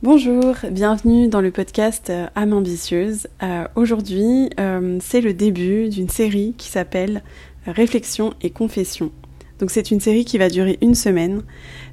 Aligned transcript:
Bonjour, 0.00 0.54
bienvenue 0.70 1.26
dans 1.26 1.40
le 1.40 1.50
podcast 1.50 2.08
euh, 2.08 2.28
Âme 2.36 2.52
ambitieuse. 2.52 3.26
Euh, 3.42 3.66
Aujourd'hui, 3.74 4.48
euh, 4.60 4.98
c'est 5.00 5.20
le 5.20 5.34
début 5.34 5.88
d'une 5.88 6.08
série 6.08 6.54
qui 6.56 6.68
s'appelle 6.68 7.24
Réflexion 7.66 8.32
et 8.40 8.50
confession. 8.50 9.10
Donc 9.58 9.72
c'est 9.72 9.90
une 9.90 9.98
série 9.98 10.24
qui 10.24 10.38
va 10.38 10.50
durer 10.50 10.78
une 10.82 10.94
semaine, 10.94 11.42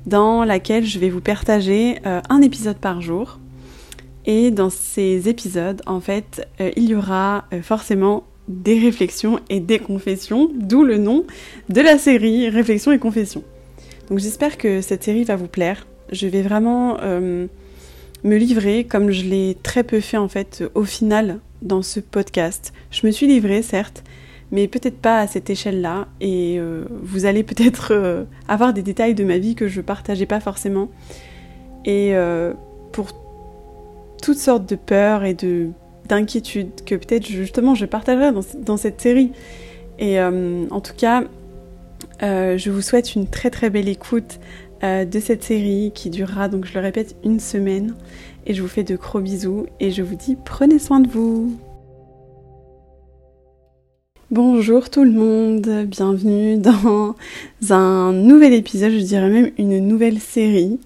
dans 0.06 0.44
laquelle 0.44 0.86
je 0.86 1.00
vais 1.00 1.10
vous 1.10 1.20
partager 1.20 1.98
un 2.06 2.44
épisode 2.44 2.78
par 2.78 3.02
jour. 3.02 3.40
Et 4.28 4.52
dans 4.52 4.70
ces 4.70 5.28
épisodes, 5.28 5.82
en 5.88 6.00
fait, 6.00 6.48
il 6.60 6.84
y 6.86 6.94
aura 6.94 7.46
forcément 7.64 8.24
des 8.48 8.80
réflexions 8.80 9.40
et 9.50 9.60
des 9.60 9.80
confessions, 9.80 10.52
d'où 10.54 10.84
le 10.84 11.00
nom 11.00 11.26
de 11.70 11.82
la 11.82 11.98
série 11.98 12.50
Réflexion 12.50 12.92
et 12.92 13.00
confession. 13.00 13.44
Donc 14.10 14.20
j'espère 14.20 14.60
que 14.60 14.82
cette 14.82 15.04
série 15.04 15.24
va 15.24 15.36
vous 15.36 15.48
plaire. 15.48 15.88
Je 16.12 16.28
vais 16.28 16.44
vraiment 16.44 16.98
me 18.24 18.38
livrer 18.38 18.84
comme 18.86 19.12
je 19.12 19.24
l'ai 19.24 19.58
très 19.62 19.84
peu 19.84 20.00
fait 20.00 20.18
en 20.18 20.28
fait 20.28 20.64
au 20.74 20.84
final 20.84 21.40
dans 21.62 21.82
ce 21.82 22.00
podcast. 22.00 22.74
Je 22.92 23.06
me 23.06 23.12
suis 23.12 23.28
livrée 23.28 23.62
certes, 23.62 24.04
mais 24.52 24.68
peut-être 24.68 24.98
pas 24.98 25.20
à 25.20 25.28
cette 25.28 25.50
échelle-là 25.50 26.08
et 26.22 26.58
euh, 26.60 26.86
vous 27.02 27.26
allez 27.26 27.44
peut-être 27.44 27.90
euh, 27.92 28.24
avoir 28.48 28.74
des 28.74 28.84
détails 28.84 29.16
de 29.16 29.24
ma 29.24 29.38
vie 29.38 29.56
que 29.56 29.68
je 29.68 29.82
partageais 29.82 30.26
pas 30.26 30.40
forcément. 30.40 30.90
Et 31.84 32.16
euh, 32.16 32.54
pour 32.92 33.10
toutes 34.22 34.38
sortes 34.38 34.68
de 34.68 34.76
peurs 34.76 35.24
et 35.24 35.34
de 35.34 35.70
d'inquiétudes 36.08 36.84
que 36.86 36.94
peut-être 36.94 37.26
justement 37.26 37.74
je 37.74 37.86
partagerai 37.86 38.32
dans, 38.32 38.78
cette 38.78 39.02
série. 39.02 39.32
Et 39.98 40.22
en 40.22 40.80
tout 40.80 40.94
cas, 40.96 41.24
je 42.22 42.70
vous 42.70 42.84
souhaite 42.84 43.16
une 43.16 43.26
très 43.26 43.50
très 43.50 43.72
belle 43.72 43.90
écoute 43.90 44.40
de 44.82 45.20
cette 45.20 45.44
série 45.44 45.92
qui 45.96 46.10
durera, 46.10 46.48
donc 46.50 46.66
je 46.66 46.74
le 46.74 46.80
répète, 46.80 47.16
une 47.24 47.40
semaine. 47.40 47.96
Et 48.46 48.54
je 48.54 48.62
vous 48.62 48.68
fais 48.68 48.84
de 48.84 48.96
gros 48.96 49.20
bisous 49.20 49.66
et 49.80 49.92
je 49.92 50.04
vous 50.04 50.16
dis 50.16 50.38
prenez 50.44 50.80
soin 50.80 51.00
de 51.00 51.08
vous. 51.08 51.58
Bonjour 54.32 54.90
tout 54.90 55.04
le 55.04 55.12
monde, 55.12 55.86
bienvenue 55.86 56.58
dans 56.58 57.16
un 57.70 58.12
nouvel 58.12 58.54
épisode, 58.54 58.92
je 58.92 59.00
dirais 59.00 59.30
même 59.30 59.52
une 59.58 59.80
nouvelle 59.80 60.20
série 60.20 60.80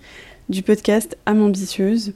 du 0.50 0.62
podcast 0.62 1.18
Âme 1.26 1.42
ambitieuse. 1.42 2.14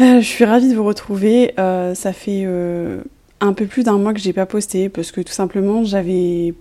Euh, 0.00 0.20
je 0.20 0.26
suis 0.26 0.46
ravie 0.46 0.70
de 0.70 0.74
vous 0.74 0.84
retrouver, 0.84 1.52
euh, 1.58 1.94
ça 1.94 2.14
fait 2.14 2.44
euh, 2.46 3.02
un 3.40 3.52
peu 3.52 3.66
plus 3.66 3.82
d'un 3.84 3.98
mois 3.98 4.14
que 4.14 4.20
j'ai 4.20 4.32
pas 4.32 4.46
posté 4.46 4.88
parce 4.88 5.12
que 5.12 5.20
tout 5.20 5.32
simplement 5.32 5.84
j'avais 5.84 6.54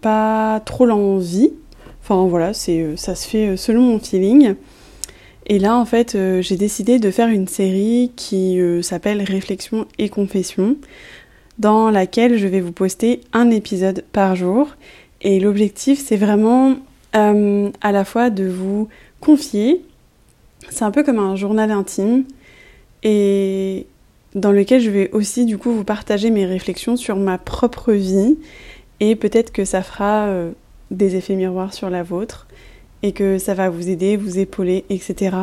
pas 0.00 0.60
trop 0.66 0.86
l'envie. 0.86 1.52
Enfin 2.10 2.26
voilà, 2.26 2.52
c'est 2.52 2.80
euh, 2.80 2.96
ça 2.96 3.14
se 3.14 3.28
fait 3.28 3.50
euh, 3.50 3.56
selon 3.56 3.82
mon 3.82 4.00
feeling. 4.00 4.56
Et 5.46 5.60
là 5.60 5.76
en 5.76 5.84
fait, 5.84 6.16
euh, 6.16 6.42
j'ai 6.42 6.56
décidé 6.56 6.98
de 6.98 7.08
faire 7.12 7.28
une 7.28 7.46
série 7.46 8.10
qui 8.16 8.58
s'appelle 8.82 9.22
Réflexion 9.22 9.86
et 9.98 10.08
confession 10.08 10.76
dans 11.58 11.88
laquelle 11.88 12.36
je 12.36 12.48
vais 12.48 12.60
vous 12.60 12.72
poster 12.72 13.20
un 13.32 13.50
épisode 13.50 14.04
par 14.10 14.34
jour. 14.34 14.74
Et 15.22 15.38
l'objectif, 15.38 16.02
c'est 16.04 16.16
vraiment 16.16 16.78
à 17.12 17.92
la 17.92 18.04
fois 18.04 18.30
de 18.30 18.44
vous 18.44 18.88
confier, 19.20 19.82
c'est 20.68 20.84
un 20.84 20.92
peu 20.92 21.02
comme 21.02 21.18
un 21.18 21.34
journal 21.34 21.72
intime, 21.72 22.24
et 23.02 23.86
dans 24.36 24.52
lequel 24.52 24.80
je 24.80 24.90
vais 24.90 25.10
aussi 25.10 25.44
du 25.44 25.58
coup 25.58 25.72
vous 25.72 25.82
partager 25.82 26.30
mes 26.30 26.46
réflexions 26.46 26.96
sur 26.96 27.16
ma 27.16 27.36
propre 27.36 27.92
vie, 27.92 28.38
et 29.00 29.16
peut-être 29.16 29.52
que 29.52 29.64
ça 29.64 29.82
fera 29.82 30.28
des 30.90 31.16
effets 31.16 31.36
miroirs 31.36 31.74
sur 31.74 31.90
la 31.90 32.02
vôtre, 32.02 32.46
et 33.02 33.12
que 33.12 33.38
ça 33.38 33.54
va 33.54 33.70
vous 33.70 33.88
aider, 33.88 34.16
vous 34.16 34.38
épauler, 34.38 34.84
etc. 34.90 35.36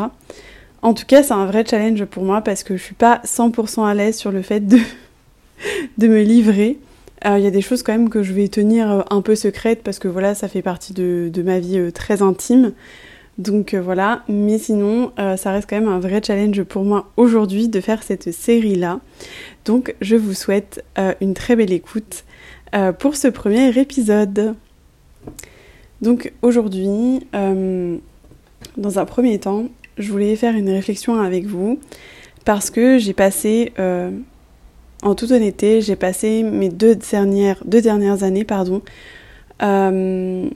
En 0.81 0.93
tout 0.93 1.05
cas, 1.05 1.23
c'est 1.23 1.33
un 1.33 1.45
vrai 1.45 1.65
challenge 1.65 2.05
pour 2.05 2.23
moi 2.23 2.41
parce 2.41 2.63
que 2.63 2.77
je 2.77 2.83
suis 2.83 2.95
pas 2.95 3.21
100% 3.25 3.85
à 3.85 3.93
l'aise 3.93 4.15
sur 4.15 4.31
le 4.31 4.41
fait 4.41 4.59
de 4.59 4.77
de 5.97 6.07
me 6.07 6.21
livrer. 6.21 6.77
Il 7.25 7.39
y 7.39 7.47
a 7.47 7.51
des 7.51 7.61
choses 7.61 7.83
quand 7.83 7.93
même 7.93 8.09
que 8.09 8.23
je 8.23 8.31
vais 8.31 8.47
tenir 8.47 8.91
euh, 8.91 9.02
un 9.09 9.21
peu 9.21 9.36
secrètes 9.36 9.81
parce 9.83 9.99
que 9.99 10.07
voilà, 10.07 10.36
ça 10.36 10.47
fait 10.47 10.61
partie 10.61 10.93
de, 10.93 11.41
ma 11.43 11.59
vie 11.59 11.80
euh, 11.80 11.91
très 11.91 12.21
intime. 12.21 12.73
Donc 13.37 13.73
euh, 13.73 13.81
voilà, 13.81 14.23
mais 14.30 14.57
sinon, 14.57 15.11
ça 15.17 15.52
reste 15.52 15.69
quand 15.69 15.80
même 15.80 15.89
un 15.89 15.99
vrai 15.99 16.21
challenge 16.25 16.63
pour 16.63 16.83
moi 16.83 17.11
aujourd'hui 17.17 17.67
de 17.67 17.81
faire 17.81 18.02
cette 18.02 18.31
série-là. 18.31 18.99
Donc 19.65 19.95
je 20.02 20.15
vous 20.15 20.33
souhaite 20.33 20.83
une 21.21 21.33
très 21.33 21.55
belle 21.55 21.71
écoute 21.71 22.23
pour 22.97 23.15
ce 23.15 23.27
premier 23.27 23.77
épisode. 23.77 24.55
Donc 26.02 26.32
aujourd'hui, 26.42 27.26
euh, 27.36 27.98
dans 28.77 28.99
un 28.99 29.05
premier 29.05 29.39
temps, 29.39 29.65
je 29.98 30.11
voulais 30.11 30.36
faire 30.36 30.55
une 30.55 30.70
réflexion 30.70 31.20
avec 31.20 31.45
vous 31.45 31.80
parce 32.45 32.70
que 32.70 32.98
j'ai 32.98 33.14
passé 33.14 33.73
euh, 33.80 34.11
en 35.04 35.16
toute 35.16 35.32
honnêteté, 35.32 35.82
j'ai 35.82 35.95
passé 35.95 36.43
mes 36.43 36.70
deux 36.70 36.95
dernières, 36.95 38.23
années, 38.23 38.43
pardon, 38.43 38.82
euh, 39.61 40.49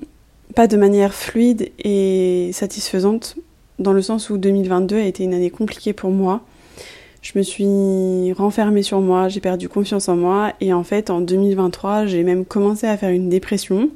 pas 0.56 0.68
de 0.68 0.78
manière 0.78 1.14
fluide 1.14 1.72
et 1.80 2.52
satisfaisante, 2.54 3.36
dans 3.80 3.94
le 3.94 4.02
sens 4.02 4.30
où 4.30 4.38
2022 4.38 4.98
a 4.98 5.04
été 5.04 5.24
une 5.24 5.34
année 5.34 5.50
compliquée 5.50 5.94
pour 5.94 6.12
moi. 6.12 6.42
Je 7.22 7.34
me 7.36 7.44
suis 7.44 8.34
renfermée 8.34 8.82
sur 8.82 9.00
moi, 9.00 9.28
j'ai 9.28 9.42
perdu 9.42 9.70
confiance 9.70 10.10
en 10.10 10.16
moi, 10.16 10.54
et 10.60 10.74
en 10.74 10.84
fait, 10.84 11.10
en 11.10 11.22
2023, 11.22 12.08
j'ai 12.08 12.24
même 12.24 12.46
commencé 12.46 12.88
à 12.88 12.98
faire 12.98 13.12
une 13.12 13.30
dépression. 13.30 13.90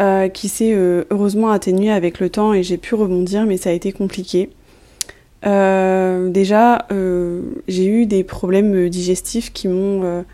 Euh, 0.00 0.30
qui 0.30 0.48
s'est 0.48 0.72
euh, 0.72 1.04
heureusement 1.10 1.50
atténuée 1.50 1.90
avec 1.90 2.18
le 2.18 2.30
temps 2.30 2.54
et 2.54 2.62
j'ai 2.62 2.78
pu 2.78 2.94
rebondir, 2.94 3.44
mais 3.44 3.58
ça 3.58 3.68
a 3.68 3.72
été 3.74 3.92
compliqué. 3.92 4.48
Euh, 5.44 6.30
déjà, 6.30 6.86
j'ai 7.68 7.86
eu 7.86 8.06
des 8.06 8.24
problèmes 8.24 8.88
digestifs 8.88 9.52
qui 9.52 9.68
m'ont. 9.68 10.24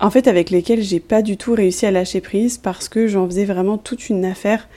en 0.00 0.10
fait, 0.10 0.28
avec 0.28 0.50
lesquels 0.50 0.82
j'ai 0.82 1.00
pas 1.00 1.22
du 1.22 1.36
tout 1.36 1.54
réussi 1.54 1.86
à 1.86 1.90
lâcher 1.90 2.20
prise 2.20 2.56
parce 2.56 2.88
que 2.88 3.08
j'en 3.08 3.26
faisais 3.26 3.46
vraiment 3.46 3.78
toute 3.78 4.08
une 4.08 4.24
affaire, 4.24 4.68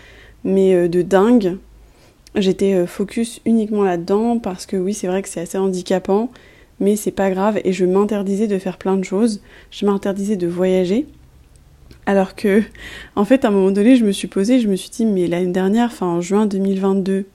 mais 0.43 0.89
de 0.89 1.01
dingue. 1.03 1.57
J'étais 2.33 2.87
focus 2.87 3.39
uniquement 3.45 3.83
là-dedans 3.83 4.39
parce 4.39 4.65
que 4.65 4.77
oui, 4.77 4.93
c'est 4.95 5.07
vrai 5.07 5.21
que 5.21 5.29
c'est 5.29 5.41
assez 5.41 5.57
handicapant, 5.59 6.31
mais 6.79 6.95
c'est 6.95 7.11
pas 7.11 7.29
grave 7.29 7.59
et 7.63 7.71
je 7.71 7.85
m'interdisais 7.85 8.47
de 8.47 8.57
faire 8.57 8.77
plein 8.77 8.97
de 8.97 9.03
choses. 9.03 9.41
Je 9.69 9.85
m'interdisais 9.85 10.37
de 10.37 10.47
voyager. 10.47 11.05
Alors 12.05 12.35
que, 12.35 12.61
en 13.15 13.25
fait, 13.25 13.45
à 13.45 13.47
un 13.47 13.51
moment 13.51 13.71
donné, 13.71 13.95
je 13.95 14.05
me 14.05 14.11
suis 14.11 14.27
posée, 14.27 14.59
je 14.59 14.67
me 14.67 14.75
suis 14.75 14.89
dit, 14.89 15.05
mais 15.05 15.27
l'année 15.27 15.51
dernière, 15.51 15.87
enfin 15.87 16.05
en 16.05 16.21
juin 16.21 16.45
2022, 16.45 17.25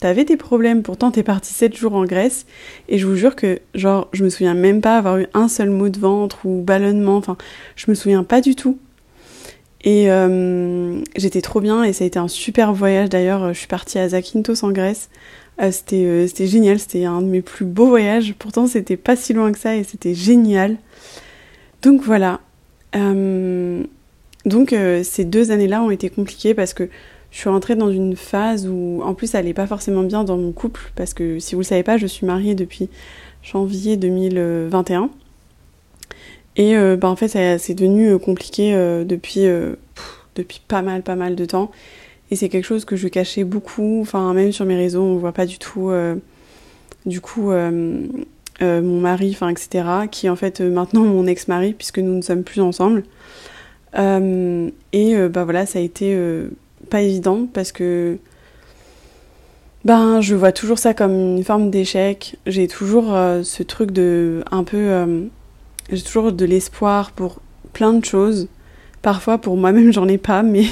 T'avais 0.00 0.26
des 0.26 0.36
problèmes, 0.36 0.82
pourtant 0.82 1.10
t'es 1.10 1.22
parti 1.22 1.54
7 1.54 1.74
jours 1.74 1.94
en 1.94 2.04
Grèce, 2.04 2.44
et 2.88 2.98
je 2.98 3.06
vous 3.06 3.16
jure 3.16 3.34
que, 3.34 3.60
genre, 3.74 4.08
je 4.12 4.24
me 4.24 4.28
souviens 4.28 4.52
même 4.52 4.82
pas 4.82 4.98
avoir 4.98 5.16
eu 5.18 5.26
un 5.32 5.48
seul 5.48 5.70
mot 5.70 5.88
de 5.88 5.98
ventre 5.98 6.44
ou 6.44 6.60
ballonnement, 6.60 7.16
enfin, 7.16 7.38
je 7.76 7.86
me 7.90 7.94
souviens 7.94 8.22
pas 8.22 8.42
du 8.42 8.54
tout. 8.54 8.78
Et 9.84 10.10
euh, 10.10 11.00
j'étais 11.16 11.40
trop 11.40 11.60
bien, 11.60 11.82
et 11.82 11.94
ça 11.94 12.04
a 12.04 12.06
été 12.06 12.18
un 12.18 12.28
super 12.28 12.74
voyage. 12.74 13.08
D'ailleurs, 13.08 13.54
je 13.54 13.58
suis 13.58 13.68
partie 13.68 13.98
à 13.98 14.08
Zakynthos 14.10 14.64
en 14.64 14.72
Grèce, 14.72 15.08
Euh, 15.62 15.70
euh, 15.92 16.26
c'était 16.26 16.46
génial, 16.46 16.78
c'était 16.78 17.06
un 17.06 17.22
de 17.22 17.28
mes 17.28 17.40
plus 17.40 17.64
beaux 17.64 17.86
voyages, 17.86 18.34
pourtant 18.38 18.66
c'était 18.66 18.98
pas 18.98 19.16
si 19.16 19.32
loin 19.32 19.52
que 19.52 19.58
ça, 19.58 19.74
et 19.76 19.84
c'était 19.84 20.14
génial. 20.14 20.76
Donc 21.82 22.02
voilà. 22.02 22.40
Euh, 22.96 23.84
donc 24.44 24.72
euh, 24.72 25.02
ces 25.02 25.24
deux 25.24 25.50
années-là 25.50 25.82
ont 25.82 25.90
été 25.90 26.08
compliquées 26.08 26.54
parce 26.54 26.72
que 26.74 26.88
je 27.30 27.38
suis 27.38 27.48
rentrée 27.48 27.74
dans 27.74 27.90
une 27.90 28.16
phase 28.16 28.66
où, 28.66 29.02
en 29.04 29.14
plus, 29.14 29.28
ça 29.28 29.38
allait 29.38 29.52
pas 29.52 29.66
forcément 29.66 30.02
bien 30.02 30.24
dans 30.24 30.38
mon 30.38 30.52
couple, 30.52 30.80
parce 30.94 31.12
que 31.12 31.38
si 31.38 31.54
vous 31.54 31.60
le 31.60 31.66
savez 31.66 31.82
pas, 31.82 31.98
je 31.98 32.06
suis 32.06 32.24
mariée 32.24 32.54
depuis 32.54 32.88
janvier 33.42 33.96
2021. 33.96 35.10
Et 36.56 36.76
euh, 36.76 36.96
bah, 36.96 37.08
en 37.08 37.16
fait, 37.16 37.28
c'est 37.28 37.74
devenu 37.74 38.18
compliqué 38.18 38.72
depuis, 39.04 39.44
depuis 40.34 40.62
pas 40.66 40.80
mal, 40.80 41.02
pas 41.02 41.16
mal 41.16 41.36
de 41.36 41.44
temps. 41.44 41.70
Et 42.30 42.36
c'est 42.36 42.48
quelque 42.48 42.64
chose 42.64 42.86
que 42.86 42.96
je 42.96 43.08
cachais 43.08 43.44
beaucoup, 43.44 44.00
enfin, 44.00 44.32
même 44.32 44.52
sur 44.52 44.64
mes 44.64 44.76
réseaux, 44.76 45.02
on 45.02 45.16
voit 45.16 45.32
pas 45.32 45.46
du 45.46 45.58
tout, 45.58 45.90
du 47.04 47.20
coup, 47.20 47.50
euh, 48.62 48.80
mon 48.80 49.00
mari, 49.00 49.30
enfin, 49.34 49.50
etc., 49.50 49.84
qui 50.10 50.26
est 50.26 50.30
en 50.30 50.36
fait 50.36 50.60
euh, 50.60 50.70
maintenant 50.70 51.02
mon 51.02 51.26
ex-mari, 51.26 51.74
puisque 51.74 51.98
nous 51.98 52.14
ne 52.14 52.22
sommes 52.22 52.42
plus 52.42 52.62
ensemble. 52.62 53.04
Euh, 53.98 54.70
et 54.92 55.16
bah 55.28 55.44
voilà, 55.44 55.66
ça 55.66 55.78
a 55.78 55.82
été 55.82 56.18
pas 56.90 57.00
évident 57.00 57.46
parce 57.52 57.72
que 57.72 58.18
ben 59.84 60.20
je 60.20 60.34
vois 60.34 60.52
toujours 60.52 60.78
ça 60.78 60.92
comme 60.92 61.12
une 61.12 61.44
forme 61.44 61.70
d'échec. 61.70 62.36
J'ai 62.46 62.68
toujours 62.68 63.04
ce 63.42 63.62
truc 63.62 63.92
de 63.92 64.42
un 64.50 64.64
peu 64.64 65.30
j'ai 65.90 66.02
toujours 66.02 66.32
de 66.32 66.44
l'espoir 66.44 67.12
pour 67.12 67.40
plein 67.72 67.94
de 67.94 68.04
choses. 68.04 68.48
Parfois 69.00 69.38
pour 69.38 69.56
moi-même 69.56 69.92
j'en 69.94 70.08
ai 70.08 70.18
pas 70.18 70.42
mais 70.42 70.66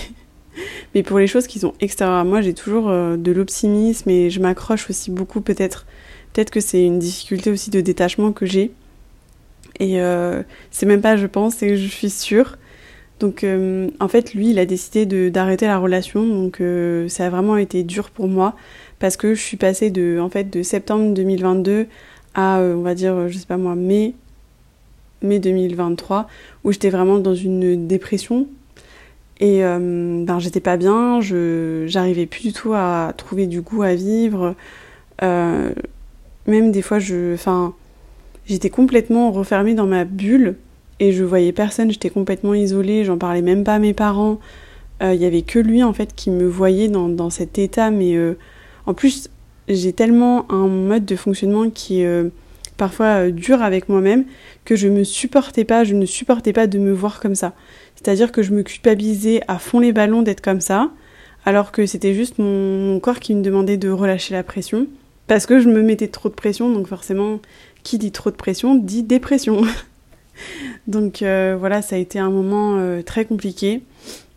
mais 0.94 1.02
pour 1.02 1.18
les 1.18 1.26
choses 1.26 1.46
qui 1.46 1.58
sont 1.58 1.72
extérieures 1.80 2.18
à 2.18 2.24
moi, 2.24 2.42
j'ai 2.42 2.54
toujours 2.54 2.88
de 2.90 3.32
l'optimisme 3.32 4.10
et 4.10 4.28
je 4.28 4.40
m'accroche 4.40 4.90
aussi 4.90 5.10
beaucoup 5.10 5.40
peut-être 5.40 5.86
peut-être 6.34 6.50
que 6.50 6.60
c'est 6.60 6.84
une 6.84 6.98
difficulté 6.98 7.50
aussi 7.50 7.70
de 7.70 7.80
détachement 7.80 8.32
que 8.32 8.44
j'ai. 8.44 8.72
Et 9.80 10.00
euh, 10.00 10.42
c'est 10.70 10.84
même 10.84 11.00
pas 11.00 11.16
je 11.16 11.26
pense, 11.26 11.54
c'est 11.54 11.76
je 11.76 11.88
suis 11.88 12.10
sûre. 12.10 12.58
Donc 13.20 13.44
euh, 13.44 13.88
en 14.00 14.08
fait, 14.08 14.34
lui, 14.34 14.50
il 14.50 14.58
a 14.58 14.66
décidé 14.66 15.30
d'arrêter 15.30 15.66
la 15.66 15.78
relation, 15.78 16.26
donc 16.26 16.60
euh, 16.60 17.08
ça 17.08 17.26
a 17.26 17.30
vraiment 17.30 17.56
été 17.56 17.84
dur 17.84 18.10
pour 18.10 18.26
moi 18.26 18.54
parce 18.98 19.16
que 19.16 19.34
je 19.34 19.40
suis 19.40 19.56
passée 19.56 19.90
de, 19.90 20.18
en 20.20 20.28
fait, 20.28 20.50
de 20.50 20.62
septembre 20.62 21.14
2022 21.14 21.86
à, 22.34 22.58
on 22.58 22.82
va 22.82 22.94
dire, 22.94 23.28
je 23.28 23.38
sais 23.38 23.46
pas 23.46 23.56
moi, 23.56 23.76
mai, 23.76 24.14
mai 25.22 25.38
2023, 25.38 26.26
où 26.64 26.72
j'étais 26.72 26.90
vraiment 26.90 27.18
dans 27.18 27.34
une 27.34 27.86
dépression. 27.86 28.48
Et 29.40 29.60
ben, 29.60 30.38
j'étais 30.38 30.60
pas 30.60 30.76
bien, 30.76 31.20
j'arrivais 31.20 32.26
plus 32.26 32.42
du 32.42 32.52
tout 32.52 32.72
à 32.72 33.12
trouver 33.16 33.46
du 33.46 33.60
goût 33.60 33.82
à 33.82 33.94
vivre. 33.94 34.54
Même 36.46 36.72
des 36.72 36.82
fois, 36.82 36.98
je, 36.98 37.34
enfin, 37.34 37.74
j'étais 38.46 38.70
complètement 38.70 39.32
refermée 39.32 39.74
dans 39.74 39.86
ma 39.86 40.04
bulle 40.04 40.56
et 41.00 41.12
je 41.12 41.24
voyais 41.24 41.52
personne, 41.52 41.90
j'étais 41.90 42.10
complètement 42.10 42.54
isolée, 42.54 43.04
j'en 43.04 43.18
parlais 43.18 43.42
même 43.42 43.64
pas 43.64 43.74
à 43.74 43.78
mes 43.78 43.94
parents. 43.94 44.38
Il 45.00 45.06
euh, 45.06 45.14
y 45.14 45.24
avait 45.24 45.42
que 45.42 45.58
lui 45.58 45.82
en 45.82 45.92
fait 45.92 46.14
qui 46.14 46.30
me 46.30 46.46
voyait 46.46 46.88
dans, 46.88 47.08
dans 47.08 47.30
cet 47.30 47.58
état, 47.58 47.90
mais 47.90 48.14
euh, 48.14 48.34
en 48.86 48.94
plus 48.94 49.28
j'ai 49.68 49.92
tellement 49.92 50.50
un 50.52 50.68
mode 50.68 51.04
de 51.04 51.16
fonctionnement 51.16 51.68
qui 51.70 52.02
est 52.02 52.06
euh, 52.06 52.28
parfois 52.76 53.30
dur 53.30 53.62
avec 53.62 53.88
moi-même 53.88 54.24
que 54.64 54.76
je 54.76 54.88
me 54.88 55.02
supportais 55.04 55.64
pas, 55.64 55.84
je 55.84 55.94
ne 55.94 56.06
supportais 56.06 56.52
pas 56.52 56.66
de 56.66 56.78
me 56.78 56.92
voir 56.92 57.20
comme 57.20 57.34
ça. 57.34 57.54
C'est-à-dire 57.96 58.30
que 58.30 58.42
je 58.42 58.52
me 58.52 58.62
culpabilisais 58.62 59.40
à 59.48 59.58
fond 59.58 59.80
les 59.80 59.92
ballons 59.92 60.22
d'être 60.22 60.40
comme 60.40 60.60
ça, 60.60 60.90
alors 61.44 61.72
que 61.72 61.86
c'était 61.86 62.14
juste 62.14 62.38
mon 62.38 63.00
corps 63.00 63.20
qui 63.20 63.34
me 63.34 63.42
demandait 63.42 63.76
de 63.76 63.90
relâcher 63.90 64.34
la 64.34 64.42
pression, 64.42 64.86
parce 65.26 65.46
que 65.46 65.58
je 65.58 65.68
me 65.68 65.82
mettais 65.82 66.08
trop 66.08 66.28
de 66.28 66.34
pression, 66.34 66.70
donc 66.70 66.86
forcément, 66.86 67.40
qui 67.82 67.98
dit 67.98 68.12
trop 68.12 68.30
de 68.30 68.36
pression 68.36 68.74
dit 68.74 69.02
dépression. 69.02 69.62
Donc 70.86 71.22
euh, 71.22 71.56
voilà, 71.58 71.82
ça 71.82 71.96
a 71.96 71.98
été 71.98 72.18
un 72.18 72.30
moment 72.30 72.78
euh, 72.78 73.02
très 73.02 73.24
compliqué. 73.24 73.82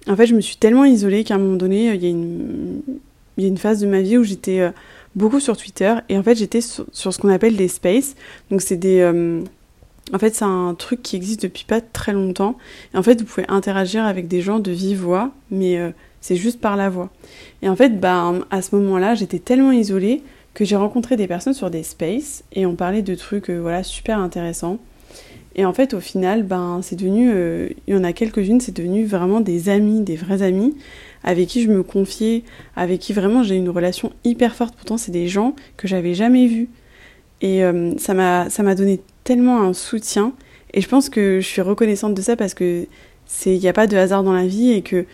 En 0.08 0.16
fait, 0.16 0.28
je 0.28 0.36
me 0.36 0.42
suis 0.42 0.58
tellement 0.58 0.86
isolée 0.86 1.24
qu'à 1.24 1.36
un 1.36 1.40
moment 1.40 1.56
donné, 1.56 1.94
il 1.94 2.04
y, 2.04 2.06
a 2.06 2.10
une, 2.10 3.58
phase 3.58 3.82
de 3.82 3.88
ma 3.88 4.02
vie 4.02 4.18
où 4.18 4.24
j'étais 4.24 4.62
euh, 4.62 4.70
beaucoup 5.16 5.40
sur 5.40 5.58
Twitter 5.58 5.94
et 6.08 6.18
en 6.18 6.24
fait, 6.24 6.36
j'étais 6.36 6.62
sur, 6.62 6.86
ce 6.94 7.18
qu'on 7.18 7.30
appelle 7.30 7.58
des 7.58 7.68
spaces. 7.68 8.16
Donc 8.52 8.62
c'est 8.62 8.78
des 8.78 9.04
en 10.14 10.20
fait, 10.20 10.34
c'est 10.34 10.46
un 10.46 10.74
truc 10.74 11.04
qui 11.04 11.18
existe 11.18 11.42
depuis 11.42 11.66
pas 11.66 11.82
très 11.82 12.14
longtemps. 12.14 12.58
Et 12.94 12.98
en 12.98 13.04
fait, 13.04 13.20
vous 13.20 13.26
pouvez 13.26 13.46
interagir 13.50 14.06
avec 14.06 14.30
des 14.30 14.40
gens 14.40 14.60
de 14.60 14.72
vive 14.72 15.02
voix, 15.02 15.32
mais 15.52 15.78
c'est 16.22 16.38
juste 16.38 16.62
par 16.62 16.78
la 16.78 16.90
voix. 16.90 17.10
Et 17.62 17.68
en 17.68 17.76
fait, 17.76 18.00
bah, 18.00 18.34
à 18.50 18.62
ce 18.62 18.74
moment-là, 18.78 19.16
j'étais 19.16 19.40
tellement 19.40 19.74
isolée 19.74 20.24
que 20.58 20.66
j'ai 20.66 20.76
rencontré 20.76 21.18
des 21.18 21.28
personnes 21.28 21.54
sur 21.54 21.70
des 21.70 21.84
spaces 21.84 22.44
et 22.52 22.66
on 22.66 22.74
parlait 22.74 23.04
de 23.04 23.14
trucs 23.14 23.52
voilà 23.52 23.84
super 23.84 24.18
intéressants. 24.18 24.80
Et 25.56 25.66
en 25.66 25.74
fait, 25.74 25.94
au 25.94 26.00
final, 26.00 26.42
ben, 26.42 26.80
c'est 26.82 26.96
devenu, 26.96 27.30
euh, 27.32 27.70
il 27.86 27.94
y 27.94 27.98
en 27.98 28.04
a 28.04 28.12
quelques-unes, 28.12 28.60
c'est 28.60 28.76
devenu 28.76 29.06
vraiment 29.06 29.40
des 29.40 29.70
amis, 29.70 30.02
des 30.02 30.16
vrais 30.16 30.42
amis, 30.42 30.76
avec 31.24 31.48
qui 31.48 31.62
je 31.62 31.70
me 31.70 31.84
confiais, 31.84 32.42
avec 32.76 33.00
qui 33.02 33.14
vraiment 33.14 33.44
j'ai 33.44 33.56
une 33.56 33.70
relation 33.70 34.12
hyper 34.24 34.56
forte. 34.56 34.74
Pourtant, 34.76 34.98
c'est 34.98 35.12
des 35.12 35.28
gens 35.28 35.56
que 35.78 35.88
j'avais 35.88 36.16
jamais 36.16 36.48
vus. 36.48 36.70
Et 37.42 37.64
euh, 37.64 37.96
ça 38.00 38.16
m'a, 38.16 38.76
donné 38.76 39.00
tellement 39.24 39.62
un 39.62 39.74
soutien. 39.74 40.34
Et 40.74 40.82
je 40.82 40.90
pense 40.90 41.08
que 41.08 41.40
je 41.40 41.48
suis 41.48 41.62
reconnaissante 41.62 42.16
de 42.16 42.22
ça 42.24 42.36
parce 42.36 42.56
que 42.56 42.88
il 43.46 43.60
n'y 43.60 43.68
a 43.68 43.74
pas 43.74 43.86
de 43.86 43.96
hasard 43.96 44.24
dans 44.24 44.34
la 44.34 44.48
vie 44.48 44.72
et 44.72 44.82
que, 44.82 45.06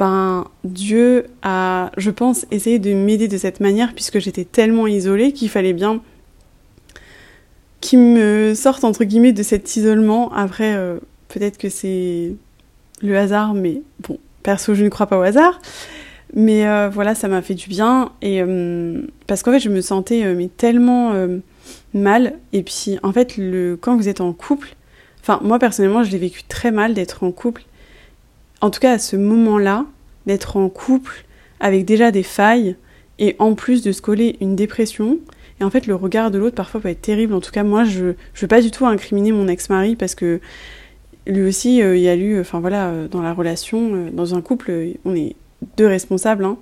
ben, 0.00 0.46
Dieu 0.64 1.26
a, 1.42 1.92
je 1.98 2.10
pense, 2.10 2.46
essayé 2.50 2.78
de 2.78 2.94
m'aider 2.94 3.28
de 3.28 3.36
cette 3.36 3.60
manière 3.60 3.92
puisque 3.92 4.18
j'étais 4.18 4.46
tellement 4.46 4.86
isolée 4.86 5.32
qu'il 5.32 5.50
fallait 5.50 5.74
bien 5.74 6.00
qui 7.82 7.98
me 7.98 8.54
sortent 8.54 8.84
entre 8.84 9.04
guillemets 9.04 9.34
de 9.34 9.42
cet 9.42 9.76
isolement. 9.76 10.32
Après, 10.32 10.74
euh, 10.74 10.98
peut-être 11.28 11.58
que 11.58 11.68
c'est 11.68 12.32
le 13.02 13.18
hasard, 13.18 13.52
mais 13.52 13.82
bon, 14.00 14.18
perso, 14.42 14.74
je 14.74 14.84
ne 14.84 14.88
crois 14.88 15.06
pas 15.06 15.18
au 15.18 15.22
hasard. 15.22 15.60
Mais 16.32 16.66
euh, 16.66 16.88
voilà, 16.88 17.14
ça 17.14 17.28
m'a 17.28 17.42
fait 17.42 17.54
du 17.54 17.68
bien. 17.68 18.12
Et 18.22 18.40
euh, 18.42 19.02
parce 19.26 19.42
qu'en 19.42 19.52
fait, 19.52 19.60
je 19.60 19.68
me 19.68 19.82
sentais 19.82 20.24
tellement 20.56 21.12
mal. 21.92 22.38
Et 22.54 22.62
puis, 22.62 22.98
en 23.02 23.12
fait, 23.12 23.36
le, 23.36 23.76
quand 23.78 23.96
vous 23.96 24.08
êtes 24.08 24.22
en 24.22 24.32
couple, 24.32 24.76
enfin, 25.20 25.40
moi 25.42 25.58
personnellement, 25.58 26.04
je 26.04 26.10
l'ai 26.10 26.18
vécu 26.18 26.42
très 26.44 26.70
mal 26.70 26.94
d'être 26.94 27.22
en 27.22 27.32
couple. 27.32 27.64
En 28.60 28.70
tout 28.70 28.80
cas, 28.80 28.92
à 28.92 28.98
ce 28.98 29.16
moment-là, 29.16 29.86
d'être 30.26 30.56
en 30.56 30.68
couple 30.68 31.24
avec 31.60 31.84
déjà 31.84 32.10
des 32.10 32.22
failles 32.22 32.76
et 33.18 33.36
en 33.38 33.54
plus 33.54 33.82
de 33.82 33.92
se 33.92 34.02
coller 34.02 34.36
une 34.40 34.56
dépression. 34.56 35.18
Et 35.60 35.64
en 35.64 35.70
fait, 35.70 35.86
le 35.86 35.94
regard 35.94 36.30
de 36.30 36.38
l'autre 36.38 36.56
parfois 36.56 36.80
peut 36.80 36.88
être 36.88 37.02
terrible. 37.02 37.34
En 37.34 37.40
tout 37.40 37.52
cas, 37.52 37.62
moi, 37.62 37.84
je 37.84 38.06
ne 38.06 38.14
veux 38.40 38.48
pas 38.48 38.62
du 38.62 38.70
tout 38.70 38.86
incriminer 38.86 39.32
mon 39.32 39.46
ex-mari 39.46 39.94
parce 39.94 40.14
que 40.14 40.40
lui 41.26 41.42
aussi, 41.42 41.82
euh, 41.82 41.96
il 41.96 42.02
y 42.02 42.08
a 42.08 42.16
eu, 42.16 42.40
enfin 42.40 42.60
voilà, 42.60 42.88
euh, 42.88 43.08
dans 43.08 43.20
la 43.20 43.34
relation, 43.34 43.94
euh, 43.94 44.10
dans 44.10 44.34
un 44.34 44.40
couple, 44.40 44.72
on 45.04 45.14
est 45.14 45.36
deux 45.76 45.86
responsables. 45.86 46.44
Hein. 46.44 46.56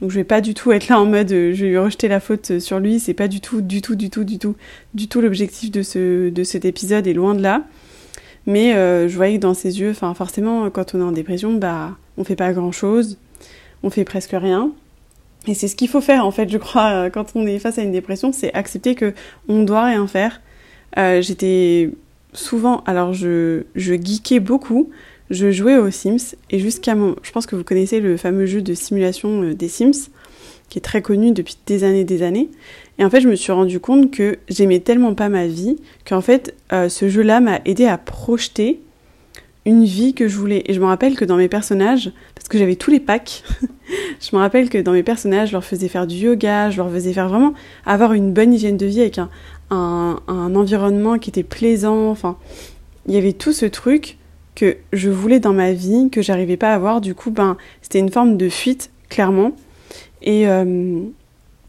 Donc 0.00 0.10
je 0.10 0.16
vais 0.16 0.24
pas 0.24 0.40
du 0.40 0.54
tout 0.54 0.72
être 0.72 0.88
là 0.88 1.00
en 1.00 1.06
mode 1.06 1.28
je 1.28 1.64
vais 1.64 1.68
lui 1.68 1.78
rejeter 1.78 2.08
la 2.08 2.20
faute 2.20 2.58
sur 2.58 2.80
lui. 2.80 3.00
C'est 3.00 3.14
pas 3.14 3.28
du 3.28 3.40
tout, 3.40 3.60
du 3.60 3.80
tout, 3.80 3.94
du 3.94 4.10
tout, 4.10 4.24
du 4.24 4.38
tout, 4.38 4.56
du 4.92 5.08
tout 5.08 5.20
l'objectif 5.20 5.70
de, 5.70 5.82
ce, 5.82 6.30
de 6.30 6.44
cet 6.44 6.64
épisode 6.64 7.06
et 7.06 7.14
loin 7.14 7.34
de 7.34 7.40
là. 7.40 7.62
Mais 8.46 8.72
je 8.72 9.16
voyais 9.16 9.36
que 9.36 9.42
dans 9.42 9.54
ses 9.54 9.80
yeux, 9.80 9.90
enfin 9.90 10.12
forcément, 10.14 10.68
quand 10.70 10.94
on 10.94 11.00
est 11.00 11.04
en 11.04 11.12
dépression, 11.12 11.54
bah 11.54 11.96
on 12.18 12.24
fait 12.24 12.36
pas 12.36 12.52
grand 12.52 12.72
chose, 12.72 13.18
on 13.82 13.90
fait 13.90 14.04
presque 14.04 14.32
rien. 14.34 14.72
Et 15.46 15.54
c'est 15.54 15.68
ce 15.68 15.76
qu'il 15.76 15.88
faut 15.88 16.00
faire 16.00 16.24
en 16.26 16.30
fait, 16.30 16.48
je 16.48 16.58
crois, 16.58 16.90
euh, 16.90 17.10
quand 17.10 17.32
on 17.34 17.46
est 17.46 17.58
face 17.58 17.78
à 17.78 17.82
une 17.82 17.92
dépression, 17.92 18.32
c'est 18.32 18.52
accepter 18.54 18.94
que 18.94 19.12
on 19.48 19.62
doit 19.62 19.84
rien 19.84 20.06
faire. 20.06 20.40
Euh, 20.96 21.20
J'étais 21.20 21.90
souvent, 22.32 22.82
alors 22.86 23.12
je, 23.12 23.64
je 23.74 23.94
geekais 23.94 24.40
beaucoup, 24.40 24.90
je 25.30 25.50
jouais 25.50 25.76
aux 25.76 25.90
Sims 25.90 26.34
et 26.50 26.58
jusqu'à 26.58 26.94
mon, 26.94 27.16
je 27.22 27.30
pense 27.30 27.46
que 27.46 27.56
vous 27.56 27.64
connaissez 27.64 28.00
le 28.00 28.16
fameux 28.16 28.46
jeu 28.46 28.62
de 28.62 28.74
simulation 28.74 29.42
euh, 29.42 29.54
des 29.54 29.68
Sims, 29.68 30.08
qui 30.70 30.78
est 30.78 30.82
très 30.82 31.02
connu 31.02 31.32
depuis 31.32 31.56
des 31.66 31.84
années, 31.84 32.04
des 32.04 32.22
années. 32.22 32.48
Et 32.98 33.04
en 33.04 33.10
fait, 33.10 33.20
je 33.20 33.28
me 33.28 33.34
suis 33.34 33.52
rendu 33.52 33.80
compte 33.80 34.10
que 34.10 34.38
j'aimais 34.48 34.80
tellement 34.80 35.14
pas 35.14 35.28
ma 35.28 35.46
vie 35.46 35.76
qu'en 36.06 36.20
fait, 36.20 36.54
euh, 36.72 36.88
ce 36.88 37.08
jeu-là 37.08 37.40
m'a 37.40 37.60
aidé 37.64 37.86
à 37.86 37.98
projeter 37.98 38.80
une 39.66 39.84
vie 39.84 40.14
que 40.14 40.28
je 40.28 40.36
voulais. 40.36 40.62
Et 40.66 40.74
je 40.74 40.80
me 40.80 40.86
rappelle 40.86 41.16
que 41.16 41.24
dans 41.24 41.36
mes 41.36 41.48
personnages, 41.48 42.12
parce 42.34 42.48
que 42.48 42.58
j'avais 42.58 42.76
tous 42.76 42.90
les 42.90 43.00
packs, 43.00 43.42
je 44.20 44.36
me 44.36 44.40
rappelle 44.40 44.68
que 44.68 44.78
dans 44.78 44.92
mes 44.92 45.02
personnages, 45.02 45.48
je 45.48 45.52
leur 45.54 45.64
faisais 45.64 45.88
faire 45.88 46.06
du 46.06 46.16
yoga, 46.16 46.70
je 46.70 46.76
leur 46.76 46.90
faisais 46.90 47.12
faire 47.12 47.28
vraiment 47.28 47.54
avoir 47.86 48.12
une 48.12 48.32
bonne 48.32 48.52
hygiène 48.52 48.76
de 48.76 48.86
vie 48.86 49.00
avec 49.00 49.18
un, 49.18 49.28
environnement 50.28 51.18
qui 51.18 51.30
était 51.30 51.42
plaisant. 51.42 52.10
Enfin, 52.10 52.36
il 53.06 53.14
y 53.14 53.16
avait 53.16 53.32
tout 53.32 53.52
ce 53.52 53.66
truc 53.66 54.18
que 54.54 54.76
je 54.92 55.10
voulais 55.10 55.40
dans 55.40 55.52
ma 55.52 55.72
vie, 55.72 56.10
que 56.10 56.22
j'arrivais 56.22 56.56
pas 56.56 56.70
à 56.70 56.74
avoir. 56.74 57.00
Du 57.00 57.14
coup, 57.14 57.30
ben, 57.30 57.56
c'était 57.82 57.98
une 57.98 58.10
forme 58.10 58.36
de 58.36 58.48
fuite, 58.48 58.90
clairement. 59.08 59.52
Et 60.22 60.46
euh, 60.46 61.00